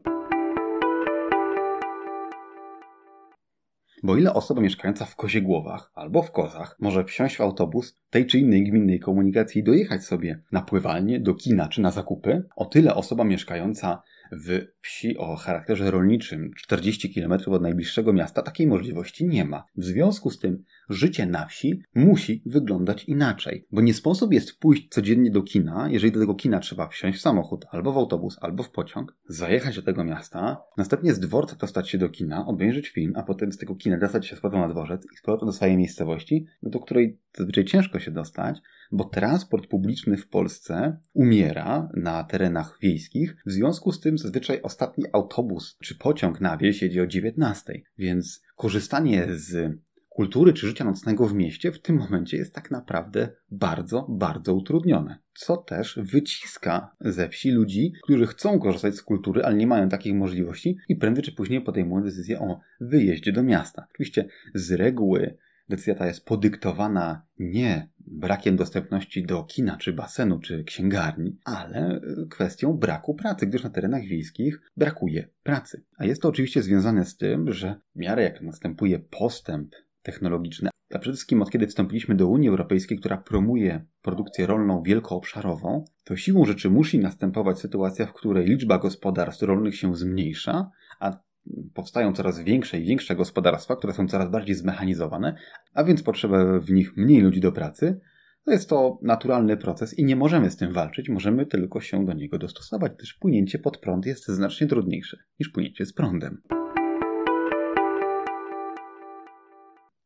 Bo 4.03 4.17
ile 4.17 4.35
osoba 4.35 4.61
mieszkająca 4.61 5.05
w 5.05 5.17
Koziegłowach 5.17 5.91
albo 5.95 6.23
w 6.23 6.33
Kozach 6.33 6.77
może 6.81 7.05
wsiąść 7.05 7.37
w 7.37 7.41
autobus 7.41 8.01
tej 8.11 8.27
czy 8.27 8.39
innej 8.39 8.65
gminnej 8.65 9.01
komunikacji 9.01 9.61
i 9.61 9.65
dojechać 9.65 10.05
sobie 10.05 10.41
na 10.53 10.63
pływalnię, 10.63 11.21
do 11.21 11.35
kina 11.35 11.69
czy 11.69 11.81
na 11.81 11.91
zakupy, 11.91 12.43
o 12.57 12.65
tyle 12.65 12.95
osoba 12.95 13.25
mieszkająca 13.25 14.03
w 14.33 14.67
wsi 14.81 15.17
o 15.17 15.37
charakterze 15.37 15.91
rolniczym 15.91 16.51
40 16.57 17.15
km 17.15 17.33
od 17.47 17.63
najbliższego 17.63 18.13
miasta 18.13 18.43
takiej 18.43 18.67
możliwości 18.67 19.27
nie 19.27 19.45
ma. 19.45 19.65
W 19.77 19.85
związku 19.85 20.31
z 20.31 20.39
tym 20.39 20.65
życie 20.89 21.27
na 21.27 21.47
wsi 21.47 21.83
musi 21.95 22.43
wyglądać 22.47 23.05
inaczej, 23.05 23.67
bo 23.71 23.81
nie 23.81 23.95
sposób 23.95 24.33
jest 24.33 24.59
pójść 24.59 24.89
codziennie 24.89 25.31
do 25.31 25.43
kina, 25.43 25.89
jeżeli 25.91 26.13
do 26.13 26.21
tego 26.21 26.35
kina 26.35 26.61
trzeba 26.61 26.89
wsiąść 26.89 27.19
w 27.19 27.23
samochód, 27.23 27.65
albo 27.71 27.93
w 27.93 27.97
autobus, 27.97 28.39
albo 28.41 28.63
w 28.63 28.71
pociąg, 28.71 29.17
zajechać 29.29 29.77
do 29.77 29.83
tego 29.83 30.05
miasta, 30.05 30.63
następnie 30.77 31.15
z 31.15 31.21
dworca 31.21 31.57
dostać 31.57 31.91
się 31.91 31.99
do 31.99 32.09
kina, 32.09 32.47
obejrzeć 32.47 32.89
film, 32.89 33.13
a 33.17 33.23
potem 33.23 33.53
z 33.53 33.59
tego 33.59 33.77
kina 33.77 33.99
dostać 33.99 34.27
się 34.27 34.37
z 34.37 34.41
powrotem 34.41 34.61
na 34.61 34.75
dworzec 34.75 35.07
i 35.13 35.17
z 35.17 35.23
powrotem 35.23 35.47
do 35.47 35.53
swojej 35.53 35.77
miejscowości, 35.77 36.47
do 36.63 36.81
której 36.81 37.19
zazwyczaj 37.39 37.65
ciężko 37.65 37.99
się 37.99 38.11
dostać, 38.11 38.59
bo 38.93 39.05
transport 39.05 39.67
publiczny 39.67 40.17
w 40.17 40.29
Polsce 40.29 40.99
umiera 41.13 41.89
na 41.97 42.25
terenach 42.25 42.79
wiejskich, 42.83 43.37
w 43.47 43.53
związku 43.53 43.93
z 43.93 44.01
tym 44.01 44.19
zazwyczaj 44.19 44.63
ostatni 44.63 45.05
autobus 45.13 45.77
czy 45.83 45.95
pociąg 45.95 46.41
na 46.41 46.57
wieś 46.57 46.83
jedzie 46.83 47.03
o 47.03 47.07
19, 47.07 47.81
więc 47.99 48.43
korzystanie 48.57 49.27
z 49.31 49.79
kultury 50.19 50.53
czy 50.53 50.67
życia 50.67 50.85
nocnego 50.85 51.27
w 51.27 51.35
mieście 51.35 51.73
w 51.73 51.81
tym 51.81 51.97
momencie 51.97 52.37
jest 52.37 52.55
tak 52.55 52.71
naprawdę 52.71 53.29
bardzo, 53.51 54.07
bardzo 54.09 54.55
utrudnione. 54.55 55.19
Co 55.35 55.57
też 55.57 55.99
wyciska 56.03 56.97
ze 57.01 57.29
wsi 57.29 57.51
ludzi, 57.51 57.93
którzy 58.03 58.27
chcą 58.27 58.59
korzystać 58.59 58.95
z 58.95 59.03
kultury, 59.03 59.45
ale 59.45 59.57
nie 59.57 59.67
mają 59.67 59.89
takich 59.89 60.15
możliwości 60.15 60.77
i 60.89 60.97
prędzej 60.97 61.25
czy 61.25 61.33
później 61.33 61.61
podejmują 61.61 62.05
decyzję 62.05 62.41
o 62.41 62.61
wyjeździe 62.81 63.33
do 63.33 63.43
miasta. 63.43 63.87
Oczywiście 63.91 64.29
z 64.55 64.73
reguły 64.73 65.37
decyzja 65.69 65.95
ta 65.95 66.07
jest 66.07 66.25
podyktowana 66.25 67.27
nie 67.39 67.89
brakiem 68.01 68.57
dostępności 68.57 69.27
do 69.27 69.45
kina, 69.45 69.77
czy 69.77 69.93
basenu, 69.93 70.39
czy 70.39 70.65
księgarni, 70.65 71.39
ale 71.45 72.01
kwestią 72.31 72.73
braku 72.73 73.15
pracy, 73.15 73.47
gdyż 73.47 73.65
na 73.65 73.71
terenach 73.71 74.03
wiejskich 74.03 74.61
brakuje 74.77 75.29
pracy. 75.43 75.85
A 75.97 76.05
jest 76.05 76.23
to 76.23 76.29
oczywiście 76.29 76.63
związane 76.63 77.05
z 77.05 77.17
tym, 77.17 77.53
że 77.53 77.81
w 77.95 77.99
miarę 77.99 78.23
jak 78.23 78.43
następuje 78.43 78.99
postęp 78.99 79.75
technologiczny, 80.03 80.71
a 80.95 80.99
przede 80.99 81.15
wszystkim 81.15 81.43
od 81.43 81.51
kiedy 81.51 81.67
wstąpiliśmy 81.67 82.15
do 82.15 82.29
Unii 82.29 82.49
Europejskiej, 82.49 82.99
która 82.99 83.17
promuje 83.17 83.85
produkcję 84.03 84.47
rolną 84.47 84.83
wielkoobszarową, 84.83 85.85
to 86.05 86.17
siłą 86.17 86.45
rzeczy 86.45 86.71
musi 86.71 86.99
następować 86.99 87.59
sytuacja, 87.59 88.07
w 88.07 88.13
której 88.13 88.47
liczba 88.47 88.79
gospodarstw 88.79 89.43
rolnych 89.43 89.77
się 89.77 89.97
zmniejsza, 89.97 90.71
a 91.01 91.28
powstają 91.75 92.13
coraz 92.13 92.41
większe 92.41 92.79
i 92.79 92.85
większe 92.85 93.17
gospodarstwa, 93.17 93.77
które 93.77 93.93
są 93.93 94.09
coraz 94.09 94.31
bardziej 94.31 94.55
zmechanizowane, 94.55 95.35
a 95.75 95.85
więc 95.85 96.03
potrzeba 96.03 96.59
w 96.59 96.71
nich 96.71 96.97
mniej 96.97 97.21
ludzi 97.21 97.41
do 97.41 97.53
pracy. 97.53 98.01
To 98.45 98.53
jest 98.53 98.69
to 98.69 98.99
naturalny 99.03 99.57
proces 99.57 99.99
i 99.99 100.05
nie 100.05 100.17
możemy 100.17 100.51
z 100.51 100.57
tym 100.57 100.73
walczyć, 100.73 101.09
możemy 101.09 101.47
tylko 101.47 101.81
się 101.81 102.05
do 102.05 102.13
niego 102.13 102.39
dostosować, 102.39 102.93
gdyż 102.97 103.15
płynięcie 103.15 103.59
pod 103.59 103.79
prąd 103.79 104.07
jest 104.07 104.29
znacznie 104.29 104.67
trudniejsze 104.67 105.19
niż 105.41 105.49
płynięcie 105.49 105.87
z 105.87 105.93
prądem. 105.93 106.43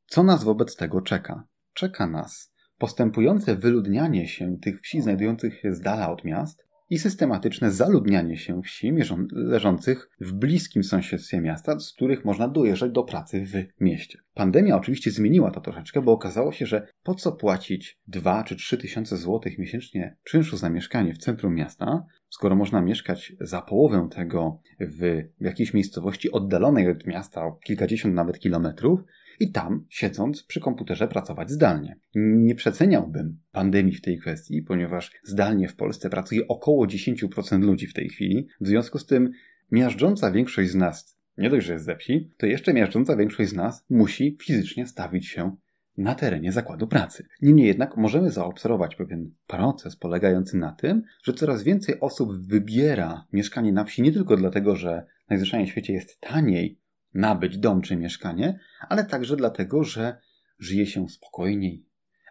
Co 0.06 0.22
nas 0.22 0.44
wobec 0.44 0.76
tego 0.76 1.00
czeka? 1.00 1.44
Czeka 1.74 2.06
nas 2.06 2.52
postępujące 2.78 3.56
wyludnianie 3.56 4.28
się 4.28 4.56
tych 4.62 4.80
wsi 4.80 5.00
znajdujących 5.00 5.60
się 5.60 5.74
z 5.74 5.80
dala 5.80 6.10
od 6.10 6.24
miast 6.24 6.66
i 6.92 6.98
systematyczne 6.98 7.70
zaludnianie 7.70 8.36
się 8.36 8.62
wsi 8.62 8.92
leżących 9.32 10.10
w 10.20 10.32
bliskim 10.32 10.84
sąsiedztwie 10.84 11.40
miasta, 11.40 11.80
z 11.80 11.92
których 11.92 12.24
można 12.24 12.48
dojeżdżać 12.48 12.92
do 12.92 13.02
pracy 13.02 13.46
w 13.46 13.82
mieście. 13.82 14.18
Pandemia 14.34 14.76
oczywiście 14.76 15.10
zmieniła 15.10 15.50
to 15.50 15.60
troszeczkę, 15.60 16.02
bo 16.02 16.12
okazało 16.12 16.52
się, 16.52 16.66
że 16.66 16.88
po 17.02 17.14
co 17.14 17.32
płacić 17.32 18.00
2 18.06 18.44
czy 18.44 18.56
3 18.56 18.78
tysiące 18.78 19.16
złotych 19.16 19.58
miesięcznie 19.58 20.16
czynszu 20.24 20.56
za 20.56 20.70
mieszkanie 20.70 21.14
w 21.14 21.18
centrum 21.18 21.54
miasta, 21.54 22.04
skoro 22.30 22.56
można 22.56 22.80
mieszkać 22.80 23.32
za 23.40 23.62
połowę 23.62 24.08
tego 24.10 24.60
w 24.80 25.22
jakiejś 25.40 25.74
miejscowości 25.74 26.32
oddalonej 26.32 26.90
od 26.90 27.06
miasta 27.06 27.44
o 27.44 27.52
kilkadziesiąt 27.52 28.14
nawet 28.14 28.38
kilometrów 28.38 29.00
i 29.40 29.52
tam, 29.52 29.86
siedząc 29.88 30.42
przy 30.42 30.60
komputerze, 30.60 31.08
pracować 31.08 31.50
zdalnie. 31.50 31.96
Nie 32.14 32.54
przeceniałbym 32.54 33.38
pandemii 33.52 33.94
w 33.94 34.00
tej 34.00 34.18
kwestii, 34.18 34.62
ponieważ 34.62 35.12
zdalnie 35.24 35.68
w 35.68 35.76
Polsce 35.76 36.10
pracuje 36.10 36.48
około 36.48 36.86
10% 36.86 37.60
ludzi 37.60 37.86
w 37.86 37.94
tej 37.94 38.08
chwili. 38.08 38.48
W 38.60 38.66
związku 38.66 38.98
z 38.98 39.06
tym 39.06 39.30
miażdżąca 39.70 40.30
większość 40.30 40.70
z 40.70 40.74
nas, 40.74 41.18
nie 41.38 41.50
dość, 41.50 41.66
że 41.66 41.72
jest 41.72 41.84
ze 41.84 41.96
wsi, 41.96 42.30
to 42.36 42.46
jeszcze 42.46 42.74
miażdżąca 42.74 43.16
większość 43.16 43.50
z 43.50 43.54
nas 43.54 43.84
musi 43.90 44.36
fizycznie 44.42 44.86
stawić 44.86 45.26
się 45.26 45.56
na 45.96 46.14
terenie 46.14 46.52
zakładu 46.52 46.86
pracy. 46.86 47.26
Niemniej 47.42 47.66
jednak 47.66 47.96
możemy 47.96 48.30
zaobserwować 48.30 48.96
pewien 48.96 49.30
proces 49.46 49.96
polegający 49.96 50.56
na 50.56 50.72
tym, 50.72 51.02
że 51.24 51.32
coraz 51.32 51.62
więcej 51.62 52.00
osób 52.00 52.46
wybiera 52.46 53.26
mieszkanie 53.32 53.72
na 53.72 53.84
wsi 53.84 54.02
nie 54.02 54.12
tylko 54.12 54.36
dlatego, 54.36 54.76
że 54.76 55.06
najzwyczajniej 55.30 55.68
w 55.68 55.70
świecie 55.70 55.92
jest 55.92 56.20
taniej 56.20 56.81
nabyć 57.14 57.58
dom 57.58 57.82
czy 57.82 57.96
mieszkanie, 57.96 58.58
ale 58.88 59.04
także 59.04 59.36
dlatego, 59.36 59.84
że 59.84 60.18
żyje 60.58 60.86
się 60.86 61.08
spokojniej, 61.08 61.86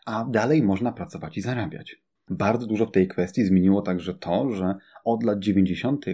a 0.06 0.26
dalej 0.30 0.63
można 0.63 0.91
pracować 0.91 1.38
i 1.38 1.41
zarabiać. 1.41 1.96
Bardzo 2.30 2.67
dużo 2.67 2.86
w 2.86 2.91
tej 2.91 3.08
kwestii 3.08 3.46
zmieniło 3.46 3.82
także 3.82 4.13
to, 4.13 4.52
że 4.52 4.76
od 5.04 5.24
lat 5.24 5.39
90 5.39 6.06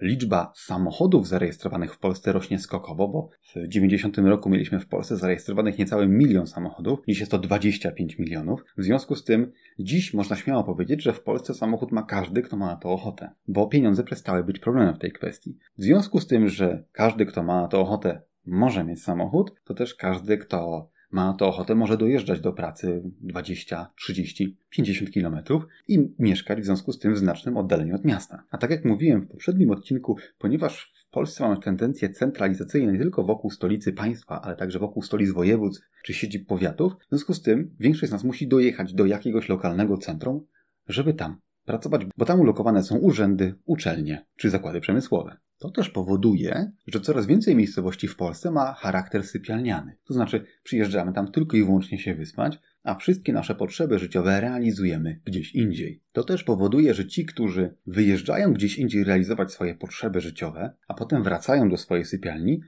liczba 0.00 0.52
samochodów 0.54 1.28
zarejestrowanych 1.28 1.94
w 1.94 1.98
Polsce 1.98 2.32
rośnie 2.32 2.58
skokowo, 2.58 3.08
bo 3.08 3.28
w 3.42 3.68
90 3.68 4.18
roku 4.18 4.50
mieliśmy 4.50 4.80
w 4.80 4.86
Polsce 4.86 5.16
zarejestrowanych 5.16 5.78
niecały 5.78 6.08
milion 6.08 6.46
samochodów, 6.46 6.98
dziś 7.08 7.20
jest 7.20 7.30
to 7.30 7.38
25 7.38 8.18
milionów. 8.18 8.64
W 8.78 8.84
związku 8.84 9.16
z 9.16 9.24
tym 9.24 9.52
dziś 9.78 10.14
można 10.14 10.36
śmiało 10.36 10.64
powiedzieć, 10.64 11.02
że 11.02 11.12
w 11.12 11.22
Polsce 11.22 11.54
samochód 11.54 11.92
ma 11.92 12.02
każdy, 12.02 12.42
kto 12.42 12.56
ma 12.56 12.66
na 12.66 12.76
to 12.76 12.92
ochotę, 12.92 13.30
bo 13.48 13.66
pieniądze 13.66 14.04
przestały 14.04 14.44
być 14.44 14.58
problemem 14.58 14.94
w 14.94 14.98
tej 14.98 15.12
kwestii. 15.12 15.58
W 15.78 15.82
związku 15.82 16.20
z 16.20 16.26
tym, 16.26 16.48
że 16.48 16.84
każdy, 16.92 17.26
kto 17.26 17.42
ma 17.42 17.62
na 17.62 17.68
to 17.68 17.80
ochotę, 17.80 18.22
może 18.46 18.84
mieć 18.84 19.02
samochód, 19.02 19.52
to 19.64 19.74
też 19.74 19.94
każdy, 19.94 20.38
kto 20.38 20.90
ma 21.10 21.34
to 21.34 21.48
ochotę, 21.48 21.74
może 21.74 21.96
dojeżdżać 21.96 22.40
do 22.40 22.52
pracy 22.52 23.02
20, 23.20 23.90
30, 24.00 24.58
50 24.70 25.10
kilometrów 25.10 25.66
i 25.88 26.14
mieszkać 26.18 26.60
w 26.60 26.64
związku 26.64 26.92
z 26.92 26.98
tym 26.98 27.14
w 27.14 27.18
znacznym 27.18 27.56
oddaleniu 27.56 27.94
od 27.94 28.04
miasta. 28.04 28.42
A 28.50 28.58
tak 28.58 28.70
jak 28.70 28.84
mówiłem 28.84 29.20
w 29.20 29.28
poprzednim 29.28 29.70
odcinku, 29.70 30.16
ponieważ 30.38 30.92
w 31.08 31.10
Polsce 31.10 31.44
mamy 31.44 31.60
tendencje 31.60 32.10
centralizacyjne 32.10 32.92
nie 32.92 32.98
tylko 32.98 33.24
wokół 33.24 33.50
stolicy 33.50 33.92
państwa, 33.92 34.42
ale 34.42 34.56
także 34.56 34.78
wokół 34.78 35.02
stolic 35.02 35.30
województw 35.30 35.82
czy 36.04 36.14
siedzib 36.14 36.48
powiatów, 36.48 36.92
w 37.06 37.08
związku 37.08 37.34
z 37.34 37.42
tym 37.42 37.76
większość 37.80 38.10
z 38.10 38.12
nas 38.12 38.24
musi 38.24 38.48
dojechać 38.48 38.94
do 38.94 39.06
jakiegoś 39.06 39.48
lokalnego 39.48 39.98
centrum, 39.98 40.46
żeby 40.88 41.14
tam 41.14 41.36
pracować, 41.64 42.02
bo 42.16 42.24
tam 42.24 42.40
ulokowane 42.40 42.82
są 42.82 42.98
urzędy, 42.98 43.54
uczelnie 43.64 44.26
czy 44.36 44.50
zakłady 44.50 44.80
przemysłowe. 44.80 45.36
To 45.58 45.70
też 45.70 45.90
powoduje, 45.90 46.72
że 46.86 47.00
coraz 47.00 47.26
więcej 47.26 47.56
miejscowości 47.56 48.08
w 48.08 48.16
Polsce 48.16 48.50
ma 48.50 48.72
charakter 48.72 49.24
sypialniany. 49.24 49.96
To 50.04 50.14
znaczy, 50.14 50.44
przyjeżdżamy 50.62 51.12
tam 51.12 51.32
tylko 51.32 51.56
i 51.56 51.64
wyłącznie 51.64 51.98
się 51.98 52.14
wyspać, 52.14 52.58
a 52.82 52.94
wszystkie 52.94 53.32
nasze 53.32 53.54
potrzeby 53.54 53.98
życiowe 53.98 54.40
realizujemy 54.40 55.20
gdzieś 55.24 55.54
indziej. 55.54 56.02
To 56.12 56.24
też 56.24 56.44
powoduje, 56.44 56.94
że 56.94 57.06
ci, 57.06 57.26
którzy 57.26 57.74
wyjeżdżają 57.86 58.52
gdzieś 58.52 58.78
indziej 58.78 59.04
realizować 59.04 59.52
swoje 59.52 59.74
potrzeby 59.74 60.20
życiowe, 60.20 60.76
a 60.88 60.94
potem 60.94 61.22
wracają 61.22 61.68
do 61.68 61.76
swojej 61.76 62.04
sypialni, 62.04 62.60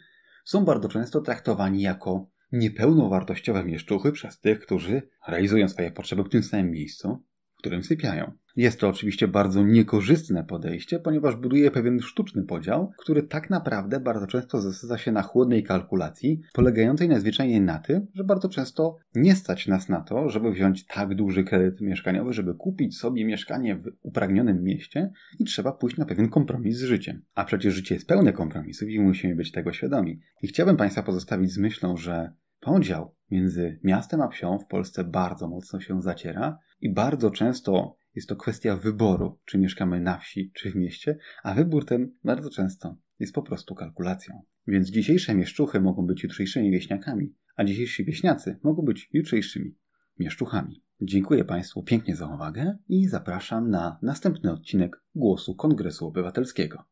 są 0.45 0.65
bardzo 0.65 0.89
często 0.89 1.21
traktowani 1.21 1.83
jako 1.83 2.31
niepełnowartościowe 2.53 3.65
mieszczuchy 3.65 4.13
przez 4.13 4.41
tych, 4.41 4.61
którzy 4.61 5.03
realizują 5.29 5.69
swoje 5.69 5.91
potrzeby 5.91 6.25
w 6.25 6.29
tym 6.29 6.43
samym 6.43 6.71
miejscu, 6.71 7.25
w 7.59 7.61
którym 7.61 7.83
sypiają. 7.83 8.33
Jest 8.57 8.81
to 8.81 8.89
oczywiście 8.89 9.29
bardzo 9.29 9.63
niekorzystne 9.63 10.45
podejście, 10.45 10.99
ponieważ 10.99 11.37
buduje 11.37 11.71
pewien 11.71 12.01
sztuczny 12.01 12.43
podział, 12.43 12.93
który 12.99 13.23
tak 13.23 13.51
naprawdę 13.51 14.01
bardzo 14.01 14.27
często 14.27 14.61
zasadza 14.61 14.99
się 14.99 15.13
na 15.13 15.23
chłodnej 15.23 15.65
kalkulacji, 15.65 16.41
polegającej 16.53 17.09
najzwyczajniej 17.09 17.61
na 17.61 17.79
tym, 17.79 18.07
że 18.15 18.25
bardzo 18.25 18.49
często 18.49 18.97
nie 19.15 19.35
stać 19.35 19.67
nas 19.67 19.89
na 19.89 20.01
to, 20.01 20.29
żeby 20.29 20.53
wziąć 20.53 20.87
tak 20.87 21.15
duży 21.15 21.45
kredyt 21.45 21.81
mieszkaniowy, 21.81 22.33
żeby 22.33 22.55
kupić 22.55 22.99
sobie 22.99 23.25
mieszkanie 23.25 23.77
w 23.77 23.91
upragnionym 24.03 24.63
mieście 24.63 25.11
i 25.39 25.45
trzeba 25.45 25.73
pójść 25.73 25.97
na 25.97 26.05
pewien 26.05 26.29
kompromis 26.29 26.77
z 26.77 26.83
życiem. 26.83 27.23
A 27.35 27.45
przecież 27.45 27.75
życie 27.75 27.95
jest 27.95 28.09
pełne 28.09 28.33
kompromisów 28.33 28.89
i 28.89 29.01
musimy 29.01 29.37
być 29.37 29.53
tego 29.53 29.73
świadomi. 29.73 30.21
I 30.43 30.49
chciałbym 30.49 30.77
Państwa 30.77 31.03
pozostawić 31.03 31.53
z 31.53 31.59
myślą, 31.59 31.97
że 31.97 32.33
podział 32.61 33.15
między 33.31 33.79
miastem 33.85 34.21
a 34.21 34.29
wsią 34.29 34.59
w 34.59 34.67
Polsce 34.67 35.05
bardzo 35.05 35.49
mocno 35.49 35.81
się 35.81 36.03
zaciera 36.03 36.59
i 36.81 36.93
bardzo 36.93 37.31
często 37.31 37.97
jest 38.15 38.29
to 38.29 38.37
kwestia 38.37 38.77
wyboru, 38.77 39.39
czy 39.45 39.59
mieszkamy 39.59 40.01
na 40.01 40.19
wsi, 40.19 40.53
czy 40.55 40.71
w 40.71 40.77
mieście, 40.77 41.19
a 41.43 41.55
wybór 41.55 41.85
ten 41.85 42.13
bardzo 42.25 42.51
często 42.51 42.97
jest 43.19 43.35
po 43.35 43.43
prostu 43.43 43.75
kalkulacją. 43.75 44.43
Więc 44.67 44.91
dzisiejsze 44.91 45.35
mieszczuchy 45.35 45.81
mogą 45.81 46.07
być 46.07 46.23
jutrzejszymi 46.23 46.71
wieśniakami, 46.71 47.35
a 47.57 47.65
dzisiejsi 47.65 48.05
wieśniacy 48.05 48.59
mogą 48.63 48.83
być 48.83 49.09
jutrzejszymi 49.13 49.75
mieszczuchami. 50.19 50.83
Dziękuję 51.01 51.45
Państwu 51.45 51.83
pięknie 51.83 52.17
za 52.17 52.27
uwagę 52.27 52.79
i 52.89 53.09
zapraszam 53.09 53.71
na 53.71 53.99
następny 54.03 54.53
odcinek 54.53 55.03
Głosu 55.15 55.55
Kongresu 55.55 56.07
Obywatelskiego. 56.07 56.85